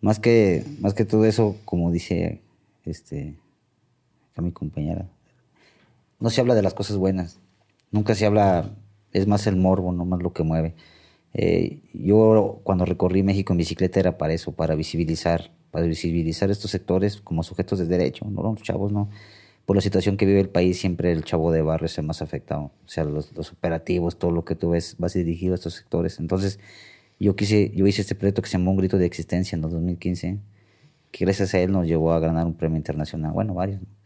[0.00, 2.40] más que, más que todo eso, como dice
[2.84, 3.34] este,
[4.32, 5.06] acá mi compañera,
[6.20, 7.38] no se habla de las cosas buenas.
[7.90, 8.70] Nunca se habla,
[9.12, 10.74] es más el morbo, no más lo que mueve.
[11.34, 16.70] Eh, yo cuando recorrí México en bicicleta era para eso, para visibilizar, para visibilizar estos
[16.70, 19.10] sectores como sujetos de derecho, no los chavos, no.
[19.66, 22.22] Por la situación que vive el país, siempre el chavo de barrio es el más
[22.22, 22.70] afectado.
[22.86, 26.18] O sea, los, los operativos, todo lo que tú ves, va dirigido a estos sectores.
[26.20, 26.58] Entonces,
[27.20, 29.70] yo quise, yo hice este proyecto que se llamó Un Grito de Existencia en el
[29.70, 30.38] 2015,
[31.10, 33.82] que gracias a él nos llevó a ganar un premio internacional, bueno, varios.
[33.82, 33.97] ¿no?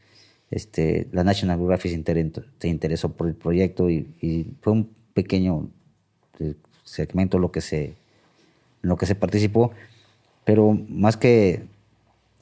[0.53, 5.71] Este, la National Geographic se, se interesó por el proyecto y, y fue un pequeño
[6.41, 7.95] eh, segmento lo que se, en
[8.83, 9.73] lo que se participó,
[10.45, 11.62] pero más que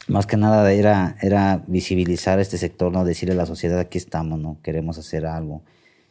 [0.09, 3.05] más que nada era, era visibilizar este sector, ¿no?
[3.05, 4.57] Decirle a la sociedad aquí estamos, ¿no?
[4.61, 5.63] Queremos hacer algo,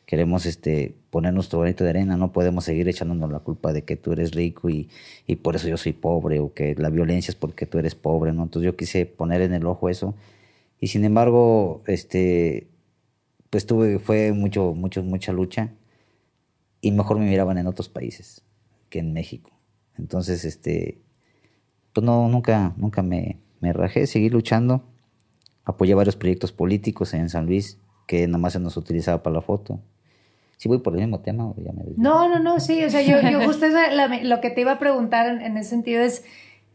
[0.05, 3.97] queremos este, poner nuestro granito de arena, no podemos seguir echándonos la culpa de que
[3.97, 4.87] tú eres rico y,
[5.27, 8.31] y por eso yo soy pobre, o que la violencia es porque tú eres pobre,
[8.31, 8.43] ¿no?
[8.43, 10.15] Entonces yo quise poner en el ojo eso,
[10.79, 12.67] y sin embargo, este,
[13.49, 15.73] pues tuve, fue mucho, mucho, mucha lucha,
[16.81, 18.41] y mejor me miraban en otros países
[18.89, 19.51] que en México.
[19.97, 20.99] Entonces, este,
[21.93, 24.83] pues no, nunca, nunca me, me rajé, seguí luchando,
[25.65, 29.41] apoyé varios proyectos políticos en San Luis, que nada más se nos utilizaba para la
[29.41, 29.79] foto.
[30.57, 31.83] Si voy por el mismo tema, ya me?
[31.97, 34.79] No, no, no, sí, o sea, yo, yo justo la- lo que te iba a
[34.79, 36.23] preguntar en, en ese sentido es,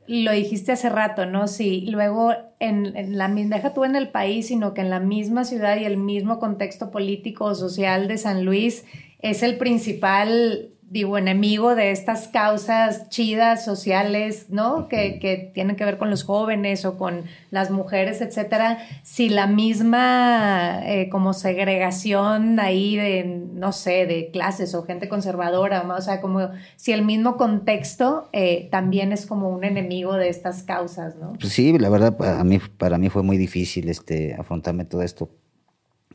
[0.06, 1.48] lo dijiste hace rato, ¿no?
[1.48, 5.00] Si luego en, en la misma, deja tú en el país, sino que en la
[5.00, 8.84] misma ciudad y el mismo contexto político o social de San Luis
[9.20, 14.86] es el principal, digo, enemigo de estas causas chidas, sociales, ¿no?
[14.86, 18.78] Que, que tienen que ver con los jóvenes o con las mujeres, etcétera.
[19.02, 25.82] Si la misma eh, como segregación ahí de, no sé, de clases o gente conservadora,
[25.82, 30.62] o sea, como si el mismo contexto eh, también es como un enemigo de estas
[30.62, 31.32] causas, ¿no?
[31.40, 35.28] Pues sí, la verdad, para mí, para mí fue muy difícil este, afrontarme todo esto.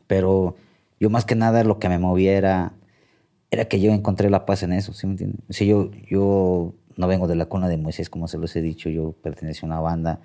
[0.06, 0.56] Pero
[0.98, 2.72] yo más que nada lo que me movía
[3.50, 5.40] era, que yo encontré la paz en eso, ¿sí me entiendes?
[5.48, 8.62] O sea, yo, yo no vengo de la cuna de Moisés, como se los he
[8.62, 10.20] dicho, yo pertenezco a una banda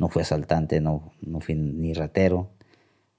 [0.00, 2.50] no fui asaltante, no, no fui ni ratero,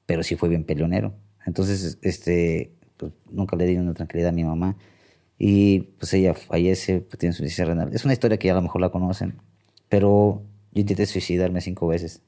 [0.08, 1.14] pero sí fui bien peleonero.
[1.46, 4.76] Entonces, este, pues, nunca le di una tranquilidad a mi mamá.
[5.38, 7.94] Y pues ella fallece, pues, tiene su insuficiencia renal.
[7.94, 9.36] Es una historia que ya a lo mejor la conocen,
[9.90, 12.24] pero yo intenté suicidarme cinco veces.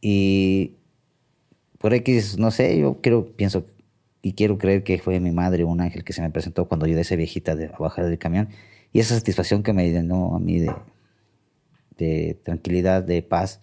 [0.00, 0.74] Y
[1.78, 3.66] por X, no sé, yo creo, pienso
[4.22, 7.00] y quiero creer que fue mi madre, un ángel que se me presentó cuando ayudé
[7.00, 8.48] a esa viejita de, a bajar del camión.
[8.92, 10.74] Y esa satisfacción que me llenó a mí de,
[11.96, 13.60] de tranquilidad, de paz,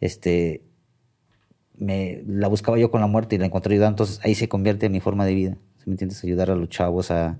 [0.00, 0.62] este,
[1.76, 3.94] me, la buscaba yo con la muerte y la encontré ayudando.
[3.94, 5.56] Entonces ahí se convierte en mi forma de vida.
[5.84, 6.22] ¿Me entiendes?
[6.22, 7.38] Ayudar a los chavos a,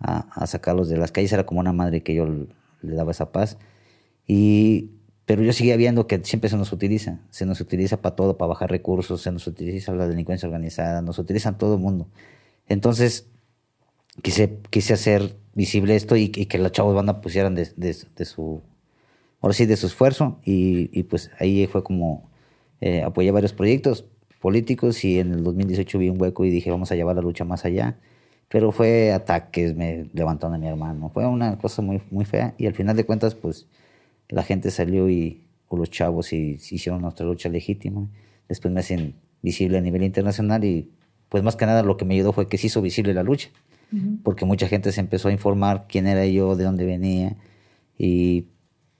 [0.00, 1.32] a, sacarlos de las calles.
[1.32, 3.58] Era como una madre que yo le daba esa paz.
[4.26, 4.90] Y,
[5.26, 7.20] pero yo seguía viendo que siempre se nos utiliza.
[7.30, 11.18] Se nos utiliza para todo, para bajar recursos, se nos utiliza la delincuencia organizada, nos
[11.18, 12.08] utilizan todo el mundo.
[12.68, 13.26] Entonces
[14.22, 18.62] quise, quise hacer visible esto y, que los chavos banda pusieran de, de su
[19.40, 22.28] ahora sí, de su esfuerzo y, pues ahí fue como
[22.80, 24.04] eh, apoyé varios proyectos
[24.40, 27.44] políticos y en el 2018 vi un hueco y dije vamos a llevar la lucha
[27.44, 27.96] más allá.
[28.48, 32.66] Pero fue ataques, me levantaron a mi hermano, fue una cosa muy, muy fea y
[32.66, 33.66] al final de cuentas pues
[34.28, 38.08] la gente salió y o los chavos y, hicieron nuestra lucha legítima.
[38.48, 40.90] Después me hacen visible a nivel internacional y
[41.28, 43.48] pues más que nada lo que me ayudó fue que se hizo visible la lucha,
[44.22, 47.36] porque mucha gente se empezó a informar quién era yo, de dónde venía
[47.98, 48.46] y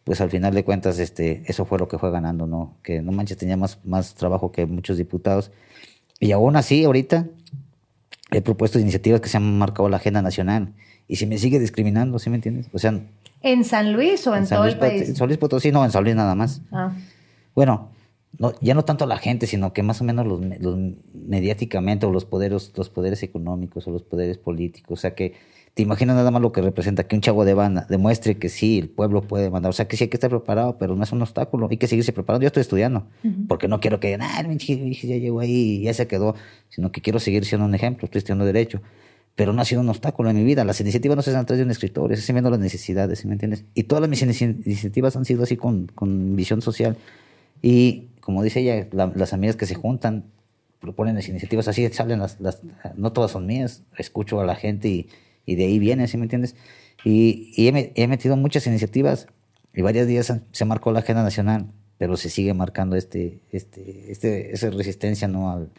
[0.04, 2.76] pues al final de cuentas este, eso fue lo que fue ganando, ¿no?
[2.82, 5.50] Que no manches, tenía más, más trabajo que muchos diputados.
[6.20, 7.28] Y aún así, ahorita
[8.30, 10.74] he propuesto iniciativas que se han marcado la agenda nacional
[11.08, 12.68] y se me sigue discriminando, ¿sí me entiendes?
[12.72, 13.02] O sea...
[13.42, 15.08] ¿En San Luis o en, todo el país?
[15.08, 16.62] En San Luis Potosí, no, en San Luis nada más.
[16.72, 16.92] Ah.
[17.54, 17.90] Bueno,
[18.38, 20.78] no, ya no tanto la gente, sino que más o menos los, los
[21.12, 25.34] mediáticamente o los poderes, los poderes económicos o los poderes políticos, o sea que
[25.76, 28.78] te imaginas nada más lo que representa que un chavo de banda demuestre que sí,
[28.78, 29.68] el pueblo puede mandar.
[29.68, 31.68] O sea, que sí hay que estar preparado, pero no es un obstáculo.
[31.70, 32.44] Hay que seguirse preparando.
[32.44, 33.08] Yo estoy estudiando,
[33.46, 36.34] porque no quiero que digan, ah, ya llegó ahí ya se quedó,
[36.70, 38.06] sino que quiero seguir siendo un ejemplo.
[38.06, 38.80] Estoy estudiando Derecho.
[39.36, 40.64] Pero no ha sido un obstáculo en mi vida.
[40.64, 43.64] Las iniciativas no se dan atrás de un escritor, es viendo las necesidades, me entiendes?
[43.74, 46.96] Y todas mis iniciativas han sido así con, con visión social.
[47.62, 50.24] Y como dice ella, las amigas que se juntan
[50.80, 52.60] proponen las iniciativas así, salen las, las,
[52.96, 53.82] no todas son mías.
[53.96, 55.08] Escucho a la gente y
[55.46, 56.56] y de ahí viene, ¿sí me entiendes?
[57.04, 59.28] Y, he, metido muchas iniciativas
[59.72, 64.52] y varios días se marcó la agenda nacional, pero se sigue marcando este, este, este,
[64.52, 65.50] esa resistencia, ¿no?
[65.50, 65.70] Al,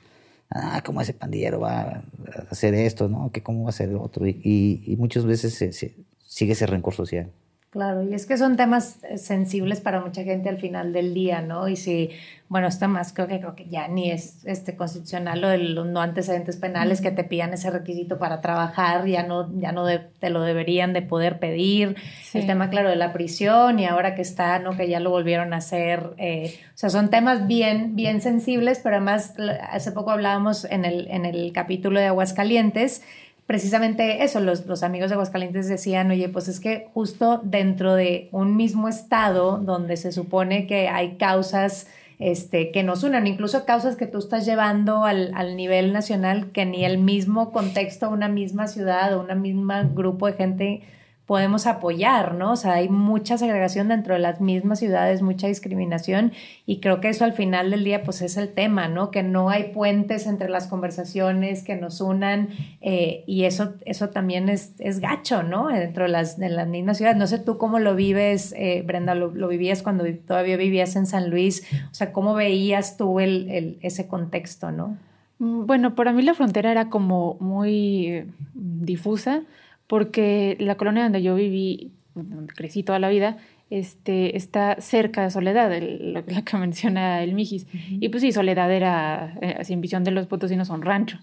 [0.49, 2.03] ah, ¿cómo ese pandillero va a
[2.49, 3.31] hacer esto, no?
[3.31, 4.27] ¿Que cómo va a hacer otro?
[4.27, 7.31] Y, y, muchas veces se, sigue ese rencor social.
[7.69, 11.41] Claro, y es que son temas eh, sensibles para mucha gente al final del día,
[11.41, 11.67] ¿no?
[11.67, 12.11] Y si,
[12.47, 15.85] bueno, está más, creo que, creo que ya ni es este constitucional lo de los
[15.85, 20.29] no antecedentes penales que te pidan ese requisito para trabajar, ya no, ya no te
[20.29, 21.97] lo deberían de poder pedir.
[22.33, 24.77] El tema, claro, de la prisión y ahora que está, ¿no?
[24.77, 26.13] Que ya lo volvieron a hacer.
[26.17, 29.33] Eh, o sea, son temas bien, bien sensibles, pero además
[29.69, 33.01] hace poco hablábamos en el, en el capítulo de Aguascalientes
[33.47, 38.55] precisamente eso, los, amigos de Aguascalientes decían, oye, pues es que justo dentro de un
[38.55, 41.87] mismo estado donde se supone que hay causas
[42.19, 46.65] este, que nos unan, incluso causas que tú estás llevando al, al nivel nacional, que
[46.65, 50.81] ni el mismo contexto, una misma ciudad o un mismo grupo de gente
[51.27, 52.53] podemos apoyar, ¿no?
[52.53, 56.31] O sea, hay mucha segregación dentro de las mismas ciudades, mucha discriminación
[56.65, 59.11] y creo que eso al final del día pues es el tema, ¿no?
[59.11, 62.47] Que no hay puentes entre las conversaciones que nos unan
[62.79, 65.67] eh, y eso, eso también es, es gacho, ¿no?
[65.67, 67.17] Dentro de las, de las mismas ciudades.
[67.17, 71.29] No sé tú cómo lo vives, eh, Brenda, lo, vivías cuando todavía vivías en San
[71.29, 74.97] Luis, o sea, ¿cómo veías tú el, el, ese contexto, ¿no?
[75.39, 79.43] Mm, bueno, para mí la frontera era como muy difusa
[79.87, 83.37] porque la colonia donde yo viví, donde crecí toda la vida,
[83.69, 87.67] este, está cerca de Soledad, la que menciona el Mijis.
[87.73, 91.19] Y pues sí, Soledad era, eh, en visión de los potosinos, un rancho.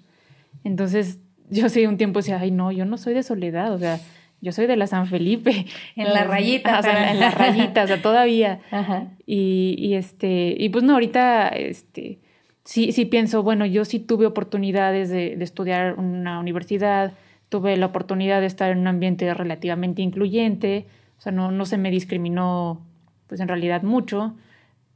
[0.62, 3.98] Entonces yo sí un tiempo decía, ay no, yo no soy de Soledad, o sea,
[4.40, 5.66] yo soy de la San Felipe.
[5.96, 6.78] En la rayita.
[6.78, 8.60] o sea, en la rayita, o sea, todavía.
[9.26, 12.18] Y, y, este, y pues no, ahorita, este,
[12.62, 17.14] sí, sí pienso, bueno, yo sí tuve oportunidades de, de estudiar una universidad,
[17.54, 21.78] tuve la oportunidad de estar en un ambiente relativamente incluyente, o sea, no, no se
[21.78, 22.84] me discriminó,
[23.28, 24.34] pues en realidad mucho,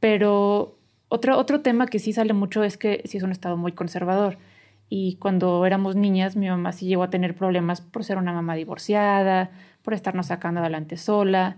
[0.01, 0.75] pero
[1.07, 4.39] otro, otro tema que sí sale mucho es que sí es un estado muy conservador.
[4.89, 8.55] Y cuando éramos niñas, mi mamá sí llegó a tener problemas por ser una mamá
[8.55, 11.55] divorciada, por estarnos sacando adelante sola.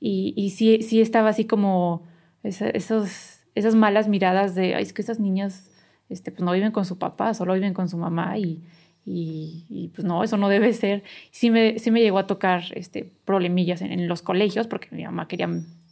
[0.00, 2.02] Y, y sí, sí estaba así como
[2.42, 5.70] esos, esas malas miradas de, ay, es que esas niñas
[6.08, 8.64] este, pues no viven con su papá, solo viven con su mamá y,
[9.04, 11.02] y, pues no, eso no debe ser.
[11.30, 15.28] Sí me, sí me llegó a tocar este, problemillas en, los colegios, porque mi mamá
[15.28, 15.48] quería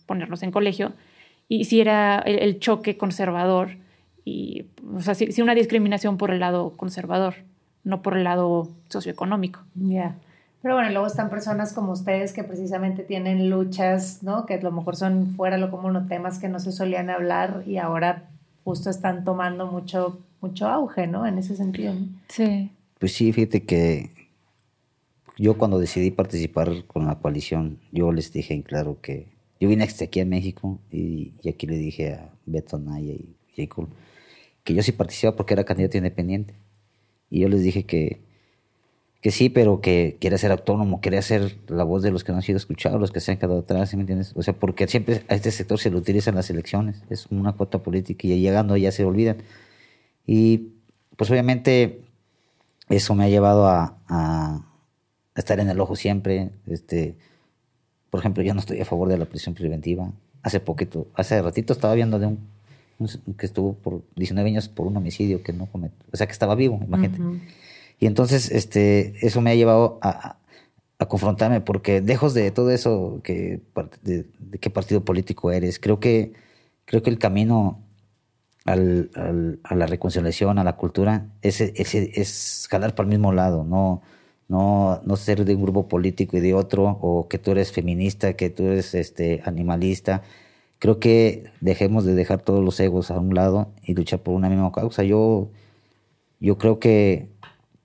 [0.06, 0.92] ponernos en colegio,
[1.48, 3.76] y si era el, choque conservador
[4.24, 7.34] y, o sea, si, una discriminación por el lado conservador,
[7.84, 9.60] no por el lado socioeconómico.
[9.74, 10.16] Ya.
[10.60, 14.44] Pero bueno, luego están personas como ustedes que precisamente tienen luchas, ¿no?
[14.44, 17.78] Que a lo mejor son fuera lo común temas que no se solían hablar y
[17.78, 18.24] ahora
[18.64, 21.26] justo están tomando mucho, mucho auge, ¿no?
[21.26, 21.94] En ese sentido.
[22.28, 22.70] Sí.
[22.98, 24.10] Pues sí, fíjate que
[25.36, 29.28] yo cuando decidí participar con la coalición, yo les dije en claro que
[29.60, 33.88] yo vine hasta aquí a México y, aquí le dije a Beto Naya y Jacob
[34.68, 36.54] que yo sí participaba porque era candidato independiente.
[37.30, 38.20] Y yo les dije que,
[39.22, 42.36] que sí, pero que quería ser autónomo, quería ser la voz de los que no
[42.36, 44.32] han sido escuchados, los que se han quedado atrás, ¿me entiendes?
[44.36, 47.82] O sea, porque siempre a este sector se lo utilizan las elecciones, es una cuota
[47.82, 49.38] política y llegando ya se olvidan.
[50.26, 50.72] Y
[51.16, 52.02] pues obviamente
[52.88, 54.64] eso me ha llevado a
[55.38, 56.50] estar en el ojo siempre.
[56.66, 57.16] Este,
[58.10, 60.10] por ejemplo, yo no estoy a favor de la prisión preventiva.
[60.42, 62.38] Hace poquito, hace ratito estaba viendo de un,
[63.36, 66.54] que estuvo por 19 años por un homicidio que no cometió, o sea, que estaba
[66.54, 67.20] vivo, imagínate.
[68.00, 70.38] Y entonces, este, eso me ha llevado a,
[70.98, 73.60] a, confrontarme porque lejos de todo eso, que,
[74.02, 74.26] de,
[74.60, 76.32] qué partido político eres, creo que,
[76.84, 77.80] creo que el camino
[78.72, 83.64] al, a la reconciliación, a la cultura, es, es, es jalar para el mismo lado,
[83.64, 84.02] no
[84.48, 88.34] no, no ser de un grupo político y de otro, o que tú eres feminista,
[88.34, 90.22] que tú eres este, animalista.
[90.78, 94.48] Creo que dejemos de dejar todos los egos a un lado y luchar por una
[94.48, 95.04] misma causa.
[95.04, 95.50] Yo,
[96.40, 97.30] yo creo que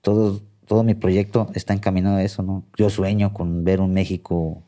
[0.02, 2.64] todo, todo mi proyecto está encaminado a eso, ¿no?
[2.76, 4.62] Yo sueño con ver un México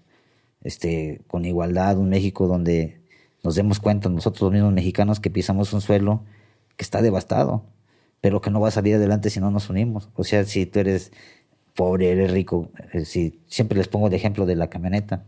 [0.63, 3.01] este, con igualdad, un México donde
[3.47, 6.25] nos demos cuenta nosotros los mismos mexicanos que pisamos un suelo
[6.77, 7.63] que está devastado,
[8.21, 10.09] pero que no va a salir adelante si no nos unimos.
[10.17, 11.13] O sea, si tú eres
[11.77, 12.71] pobre, eres rico.
[12.93, 15.23] Eh, si, siempre les pongo el ejemplo de la camioneta.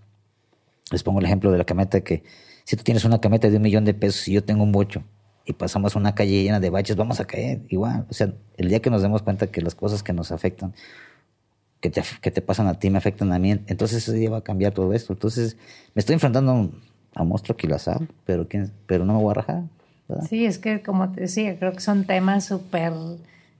[0.90, 2.24] Les pongo el ejemplo de la camioneta que
[2.64, 5.04] si tú tienes una camioneta de un millón de pesos y yo tengo un bocho
[5.44, 8.04] y pasamos una calle llena de baches, vamos a caer igual.
[8.10, 10.74] O sea, el día que nos demos cuenta que las cosas que nos afectan,
[11.80, 14.38] que te, que te pasan a ti, me afectan a mí, entonces ese día va
[14.38, 15.12] a cambiar todo esto.
[15.12, 15.56] Entonces
[15.94, 16.72] me estoy enfrentando
[17.18, 17.68] a monstruo que
[18.24, 18.46] pero,
[18.86, 19.62] pero no me voy a rajar.
[20.28, 22.92] Sí, es que como te decía, creo que son temas súper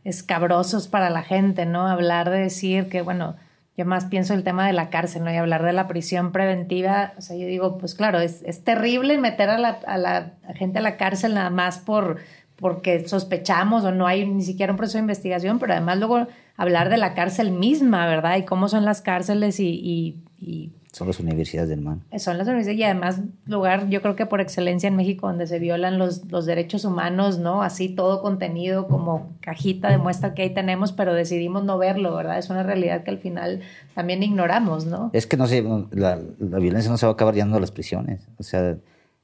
[0.05, 1.87] escabrosos para la gente, ¿no?
[1.87, 3.35] Hablar de decir que, bueno,
[3.77, 5.33] yo más pienso el tema de la cárcel, ¿no?
[5.33, 9.19] Y hablar de la prisión preventiva, o sea, yo digo, pues claro, es, es terrible
[9.19, 12.19] meter a la, a la gente a la cárcel nada más por
[12.57, 16.89] porque sospechamos o no hay ni siquiera un proceso de investigación, pero además luego hablar
[16.89, 18.37] de la cárcel misma, ¿verdad?
[18.37, 20.23] Y cómo son las cárceles y
[20.99, 22.03] son las universidades del MAN.
[22.19, 25.61] Son las universidades y además lugar, yo creo que por excelencia en México, donde se
[25.61, 27.63] violan los, los derechos humanos, ¿no?
[27.63, 32.39] Así todo contenido como cajita de muestra que ahí tenemos, pero decidimos no verlo, ¿verdad?
[32.39, 33.61] Es una realidad que al final
[33.95, 35.11] también ignoramos, ¿no?
[35.13, 38.27] Es que no sé, la, la violencia no se va a acabar llenando las prisiones.
[38.39, 38.77] O sea,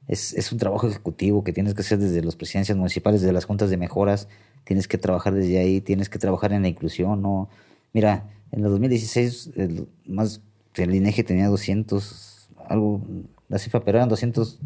[0.07, 3.43] es, es, un trabajo ejecutivo que tienes que hacer desde las presidencias municipales, desde las
[3.43, 4.29] juntas de mejoras,
[4.63, 7.49] tienes que trabajar desde ahí, tienes que trabajar en la inclusión, ¿no?
[7.91, 10.41] Mira, en el 2016, el más
[10.83, 13.01] el INEGI tenía 200, algo,
[13.47, 14.59] la cifra, pero eran 200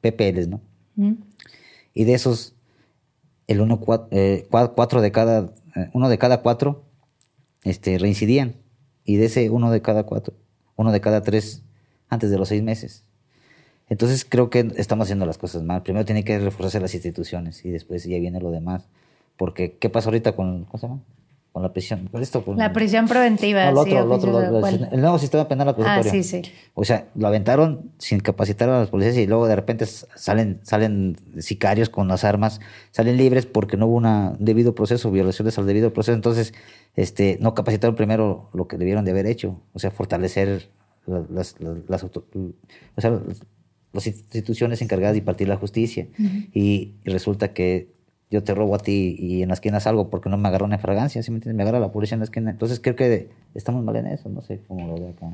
[0.00, 0.60] PPLs, ¿no?
[0.96, 1.14] Mm.
[1.94, 2.54] Y de esos,
[3.46, 6.84] el uno, eh, cuatro, de cada, eh, uno de cada cuatro
[7.64, 8.56] este, reincidían.
[9.04, 10.34] Y de ese uno de cada cuatro,
[10.76, 11.62] uno de cada tres
[12.10, 13.04] antes de los seis meses.
[13.88, 15.82] Entonces creo que estamos haciendo las cosas mal.
[15.82, 18.86] Primero tiene que reforzarse las instituciones y después ya viene lo demás.
[19.38, 21.00] Porque, ¿qué pasa ahorita con, ¿cómo se llama?
[21.52, 22.08] Con la prisión.
[22.20, 23.70] Esto, la prisión preventiva.
[23.70, 24.40] No, el otro,
[24.92, 26.10] el nuevo sistema penal acusatorio.
[26.10, 26.42] Ah, sí, sí.
[26.74, 31.16] O sea, lo aventaron sin capacitar a las policías y luego de repente salen, salen
[31.38, 35.92] sicarios con las armas, salen libres porque no hubo un debido proceso, violaciones al debido
[35.92, 36.14] proceso.
[36.14, 36.54] Entonces,
[36.94, 40.70] este, no capacitaron primero lo que debieron de haber hecho, o sea, fortalecer
[41.06, 43.20] las, las, o sea,
[43.92, 46.06] las instituciones encargadas de impartir la justicia.
[46.52, 47.97] y resulta que
[48.30, 50.78] yo te robo a ti y en la esquina salgo porque no me agarró una
[50.78, 51.56] fragancia, ¿sí me entiendes?
[51.56, 52.50] Me agarra la policía en la esquina.
[52.50, 55.26] Entonces creo que estamos mal en eso, no sé cómo lo veo acá.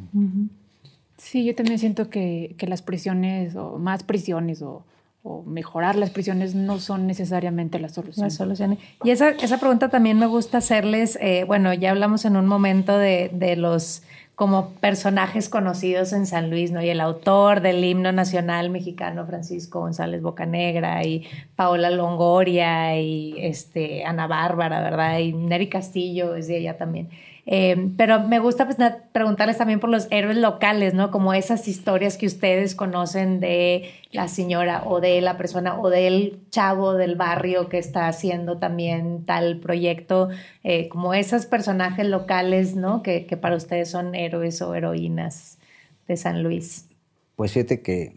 [1.17, 4.85] Sí, yo también siento que, que las prisiones o más prisiones o,
[5.23, 8.31] o, mejorar las prisiones no son necesariamente la solución.
[8.31, 8.79] solución.
[9.03, 12.97] Y esa, esa pregunta también me gusta hacerles, eh, bueno, ya hablamos en un momento
[12.97, 14.03] de, de los
[14.35, 16.83] como personajes conocidos en San Luis, ¿no?
[16.83, 24.05] Y el autor del himno nacional mexicano, Francisco González Bocanegra, y Paola Longoria, y este,
[24.05, 25.19] Ana Bárbara, ¿verdad?
[25.19, 27.11] Y Neri Castillo es de ella también.
[27.47, 28.79] Eh, pero me gusta pues,
[29.13, 31.11] preguntarles también por los héroes locales, ¿no?
[31.11, 36.41] Como esas historias que ustedes conocen de la señora o de la persona o del
[36.51, 40.31] chavo del barrio que está haciendo también tal proyecto,
[40.63, 43.03] eh, como esos personajes locales, ¿no?
[43.03, 45.59] Que, para ustedes son héroes o heroínas
[46.09, 46.89] de San Luis.
[47.37, 48.17] Pues fíjate que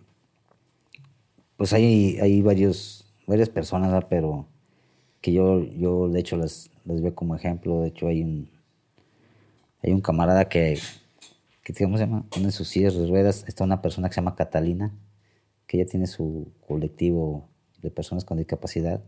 [1.57, 4.45] pues hay, hay varios, varias personas, pero
[5.19, 7.81] que yo, yo de hecho las, las veo como ejemplo.
[7.81, 8.47] De hecho hay un,
[9.87, 10.79] hay un camarada que,
[11.63, 12.25] que ¿cómo se llama?
[12.35, 14.93] De sus sillas de ruedas está una persona que se llama Catalina,
[15.65, 17.47] que ella tiene su colectivo
[17.81, 19.01] de personas con discapacidad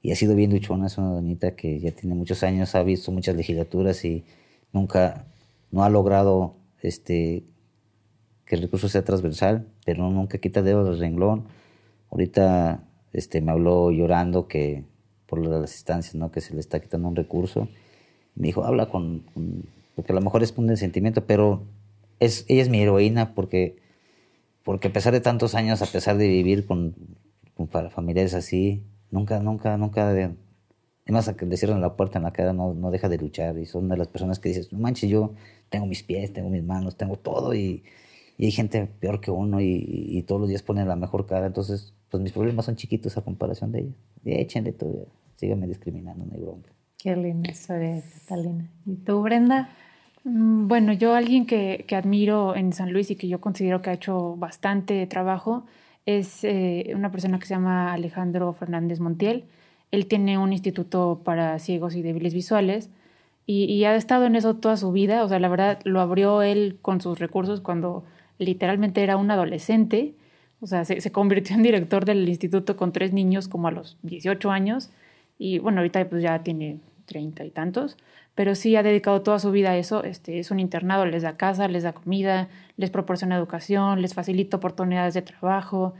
[0.00, 3.10] y ha sido bien luchona, es una doñita que ya tiene muchos años, ha visto
[3.10, 4.24] muchas legislaturas y
[4.72, 5.26] nunca,
[5.70, 7.44] no ha logrado este,
[8.44, 11.46] que el recurso sea transversal, pero nunca quita dedo del renglón.
[12.10, 14.84] Ahorita este, me habló llorando que
[15.26, 16.30] por las instancias, ¿no?
[16.30, 17.68] que se le está quitando un recurso.
[18.34, 19.24] Me dijo, habla con,
[19.98, 21.64] porque a lo mejor es un sentimiento, pero
[22.20, 23.76] es, ella es mi heroína porque,
[24.62, 26.94] porque a pesar de tantos años, a pesar de vivir con,
[27.56, 30.12] con familiares así, Nunca, nunca, nunca.
[30.12, 30.34] De,
[31.04, 33.58] además, que le cierran la puerta en la cara, no, no deja de luchar.
[33.58, 35.34] Y son de las personas que dices, no manches, yo
[35.68, 37.54] tengo mis pies, tengo mis manos, tengo todo.
[37.54, 37.84] Y,
[38.36, 41.46] y hay gente peor que uno y, y, todos los días ponen la mejor cara.
[41.46, 43.96] Entonces, pues mis problemas son chiquitos a comparación de ellos.
[44.24, 46.70] Y échenle todo, síganme discriminando, no hay bronca.
[46.98, 48.68] Qué linda historia, Catalina.
[48.84, 49.70] ¿Y tú, Brenda?
[50.24, 53.90] Mm, bueno, yo alguien que, que, admiro en San Luis y que yo considero que
[53.90, 55.66] ha hecho bastante trabajo
[56.06, 59.44] es eh, una persona que se llama Alejandro Fernández Montiel.
[59.90, 62.90] Él tiene un instituto para ciegos y débiles visuales
[63.46, 65.24] y, ha estado en eso toda su vida.
[65.24, 68.04] O sea, la verdad lo abrió él con sus recursos cuando
[68.38, 70.14] literalmente era un adolescente.
[70.60, 73.98] O sea, se, se convirtió en director del instituto con tres niños como a los
[74.02, 74.90] 18 años
[75.38, 77.96] y bueno, ahorita pues ya tiene treinta y tantos,
[78.36, 80.04] pero sí ha dedicado toda su vida a eso.
[80.04, 84.58] Este, es un internado, les da casa, les da comida, les proporciona educación, les facilita
[84.58, 85.94] oportunidades de trabajo.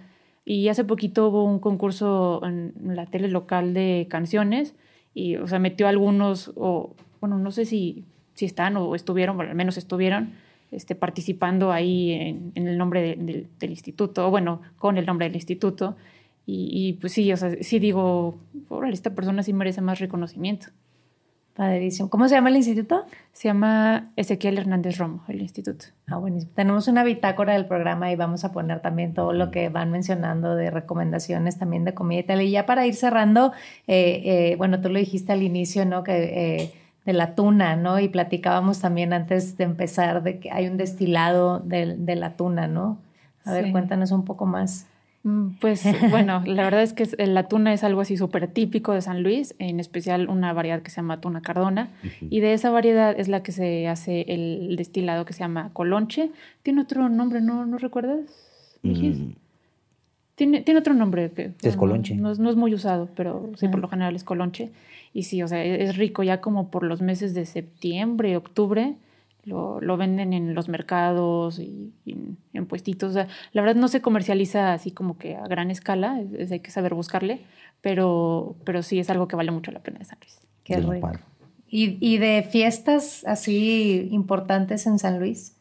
[0.45, 4.77] Y hace poquito hubo un concurso en la tele local de canciones
[5.15, 8.05] y, o sea, metió algunos, o bueno, no sé si,
[8.35, 10.35] si están o estuvieron, bueno, al menos estuvieron,
[10.71, 15.97] este, participando ahí en, el nombre del instituto, o bueno, con el nombre del instituto.
[16.47, 18.39] Y, y, pues sí, o sea, sí digo,
[18.93, 20.69] esta persona sí merece más reconocimiento.
[21.59, 22.09] Padrísimo.
[22.09, 23.05] ¿Cómo se llama el instituto?
[23.33, 25.87] Se llama Ezequiel Hernández Romo, el instituto.
[26.07, 26.53] Ah, buenísimo.
[26.55, 30.55] Tenemos una bitácora del programa y vamos a poner también todo lo que van mencionando
[30.55, 32.43] de recomendaciones también de comida y tal.
[32.43, 33.51] Y ya para ir cerrando,
[33.89, 36.05] eh, eh, bueno, tú lo dijiste al inicio, ¿no?
[36.05, 36.73] Que eh,
[37.05, 37.99] de la tuna, ¿no?
[37.99, 42.69] Y platicábamos también antes de empezar de que hay un destilado de, de la tuna,
[42.69, 42.99] ¿no?
[43.45, 44.87] A ver, cuéntanos un poco más.
[45.25, 49.03] Mm, pues bueno, la verdad es que la tuna es algo así súper típico de
[49.03, 51.91] San Luis, en especial una variedad que se llama tuna cardona,
[52.21, 56.31] y de esa variedad es la que se hace el destilado que se llama colonche.
[56.63, 58.21] Tiene otro nombre, ¿no, ¿no recuerdas?
[58.83, 59.33] Mm.
[60.35, 61.33] Tiene, tiene otro nombre.
[61.33, 62.15] Que, es colonche.
[62.15, 64.71] No, es muy usado, pero sí, por lo general es colonche.
[65.13, 68.95] Y sí, o sea, e, es rico ya como por los meses de septiembre, octubre
[69.49, 73.15] lo, lo, venden en los mercados y, en, puestitos.
[73.15, 76.21] la verdad no se comercializa así como que a gran escala,
[76.51, 77.41] hay que saber buscarle,
[77.81, 80.39] pero, pero sí es algo que vale mucho la pena de San Luis.
[80.65, 81.13] Qué rico.
[81.71, 85.57] ¿Y, ¿Y, de fiestas así importantes en San Luis?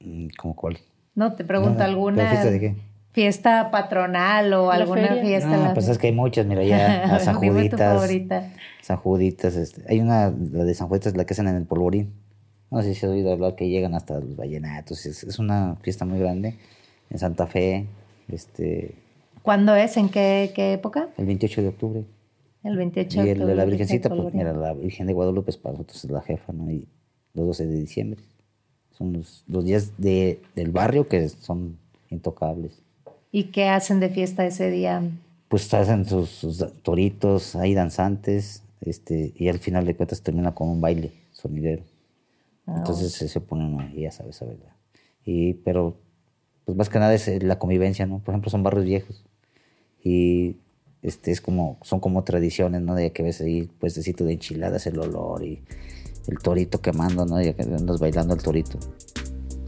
[0.00, 0.78] Mm, ¿Cómo cuál?
[1.14, 2.76] No, te pregunto, ¿alguna fiesta de qué?
[3.16, 5.48] fiesta patronal o alguna fiesta?
[5.48, 8.10] No, pues es que hay muchas, mira, ya San Juditas.
[8.82, 12.12] San Juditas, este, hay una, la de San Juditas, la que hacen en el polvorín
[12.70, 16.04] no sé si has oído hablar que llegan hasta los vallenatos, es, es una fiesta
[16.04, 16.56] muy grande
[17.10, 17.86] en Santa Fe.
[18.28, 18.94] Este,
[19.42, 19.96] ¿Cuándo es?
[19.96, 21.08] ¿En qué, qué época?
[21.16, 22.04] El 28 de octubre.
[22.64, 23.52] El 28 de octubre.
[23.52, 26.52] Y la Virgencita, pues mira, la Virgen de Guadalupe es para nosotros es la jefa,
[26.52, 26.70] ¿no?
[26.70, 26.88] Y
[27.34, 28.20] los 12 de diciembre.
[28.90, 31.78] Son los, los días de, del barrio que son
[32.10, 32.82] intocables.
[33.30, 35.02] ¿Y qué hacen de fiesta ese día?
[35.48, 40.68] Pues hacen sus, sus toritos, hay danzantes, este, y al final de cuentas termina con
[40.68, 41.84] un baile sonidero.
[42.66, 44.72] Ah, Entonces se pone uno ahí, ya sabes, la verdad.
[45.24, 45.98] Y, pero,
[46.64, 48.18] pues más que nada es eh, la convivencia, ¿no?
[48.20, 49.24] Por ejemplo, son barrios viejos.
[50.02, 50.56] Y
[51.02, 52.94] este es como, son como tradiciones, ¿no?
[52.94, 55.62] De que ves ahí puestecito de enchiladas, el olor y
[56.26, 57.40] el torito quemando, ¿no?
[57.40, 58.78] Y andas bailando el torito.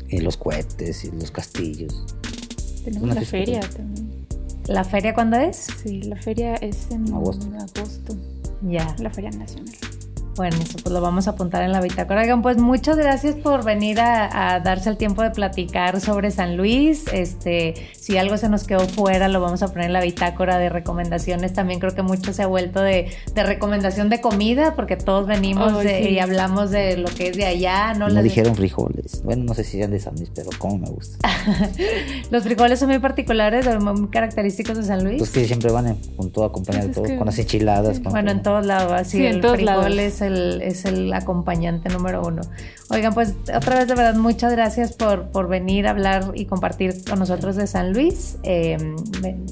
[0.09, 2.05] Y los cohetes y los castillos.
[2.85, 4.27] Tenemos la feria también.
[4.67, 5.67] ¿La feria cuándo es?
[5.83, 7.47] Sí, la feria es en agosto.
[7.57, 8.17] agosto.
[8.63, 8.95] Ya.
[8.99, 9.75] La feria nacional.
[10.39, 12.23] Bueno, eso pues lo vamos a apuntar en la bitácora.
[12.23, 17.07] Oigan, pues muchas gracias por venir a, darse el tiempo de platicar sobre San Luis.
[17.13, 20.69] Este, si algo se nos quedó fuera, lo vamos a poner en la bitácora de
[20.69, 21.55] recomendaciones.
[21.55, 26.21] También creo que mucho se ha vuelto de, recomendación de comida, porque todos venimos y
[26.21, 27.95] hablamos de lo que es de allá.
[27.95, 29.23] No, no dijeron frijoles.
[29.25, 31.29] Bueno, no sé si sean de San Luis, pero como me gusta.
[32.31, 35.19] Los frijoles son muy particulares, muy característicos de San Luis.
[35.19, 38.01] Pues que siempre van con todo acompañado, pues todo, con las enchiladas.
[38.05, 42.23] bueno, en todos lados, así, sí, en todos frijoles, lados el, es el acompañante número
[42.23, 42.43] uno.
[42.91, 47.05] Oigan, pues otra vez de verdad muchas gracias por, por venir a hablar y compartir
[47.05, 48.97] con nosotros de San Luis, em,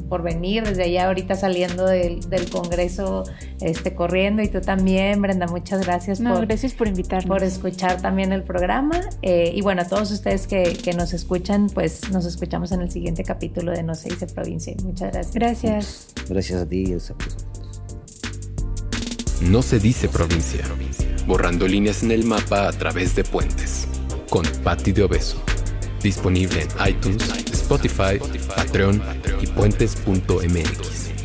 [0.08, 3.24] por venir desde allá ahorita saliendo del, del, Congreso,
[3.60, 6.20] este, corriendo y tú también, Brenda, muchas gracias.
[6.20, 7.28] No, por, gracias por invitarnos.
[7.28, 9.00] Por escuchar también el programa.
[9.22, 12.90] Eh, y bueno, a todos ustedes que, que, nos escuchan, pues nos escuchamos en el
[12.90, 14.74] siguiente capítulo de No se dice provincia.
[14.82, 15.34] Muchas gracias.
[15.34, 16.06] Gracias.
[16.28, 16.96] Gracias a ti.
[19.40, 20.64] No se dice provincia.
[21.26, 23.86] Borrando líneas en el mapa a través de puentes.
[24.30, 25.42] Con Patti de Obeso.
[26.02, 28.18] Disponible en iTunes, Spotify,
[28.56, 29.02] Patreon
[29.40, 31.15] y puentes.mx.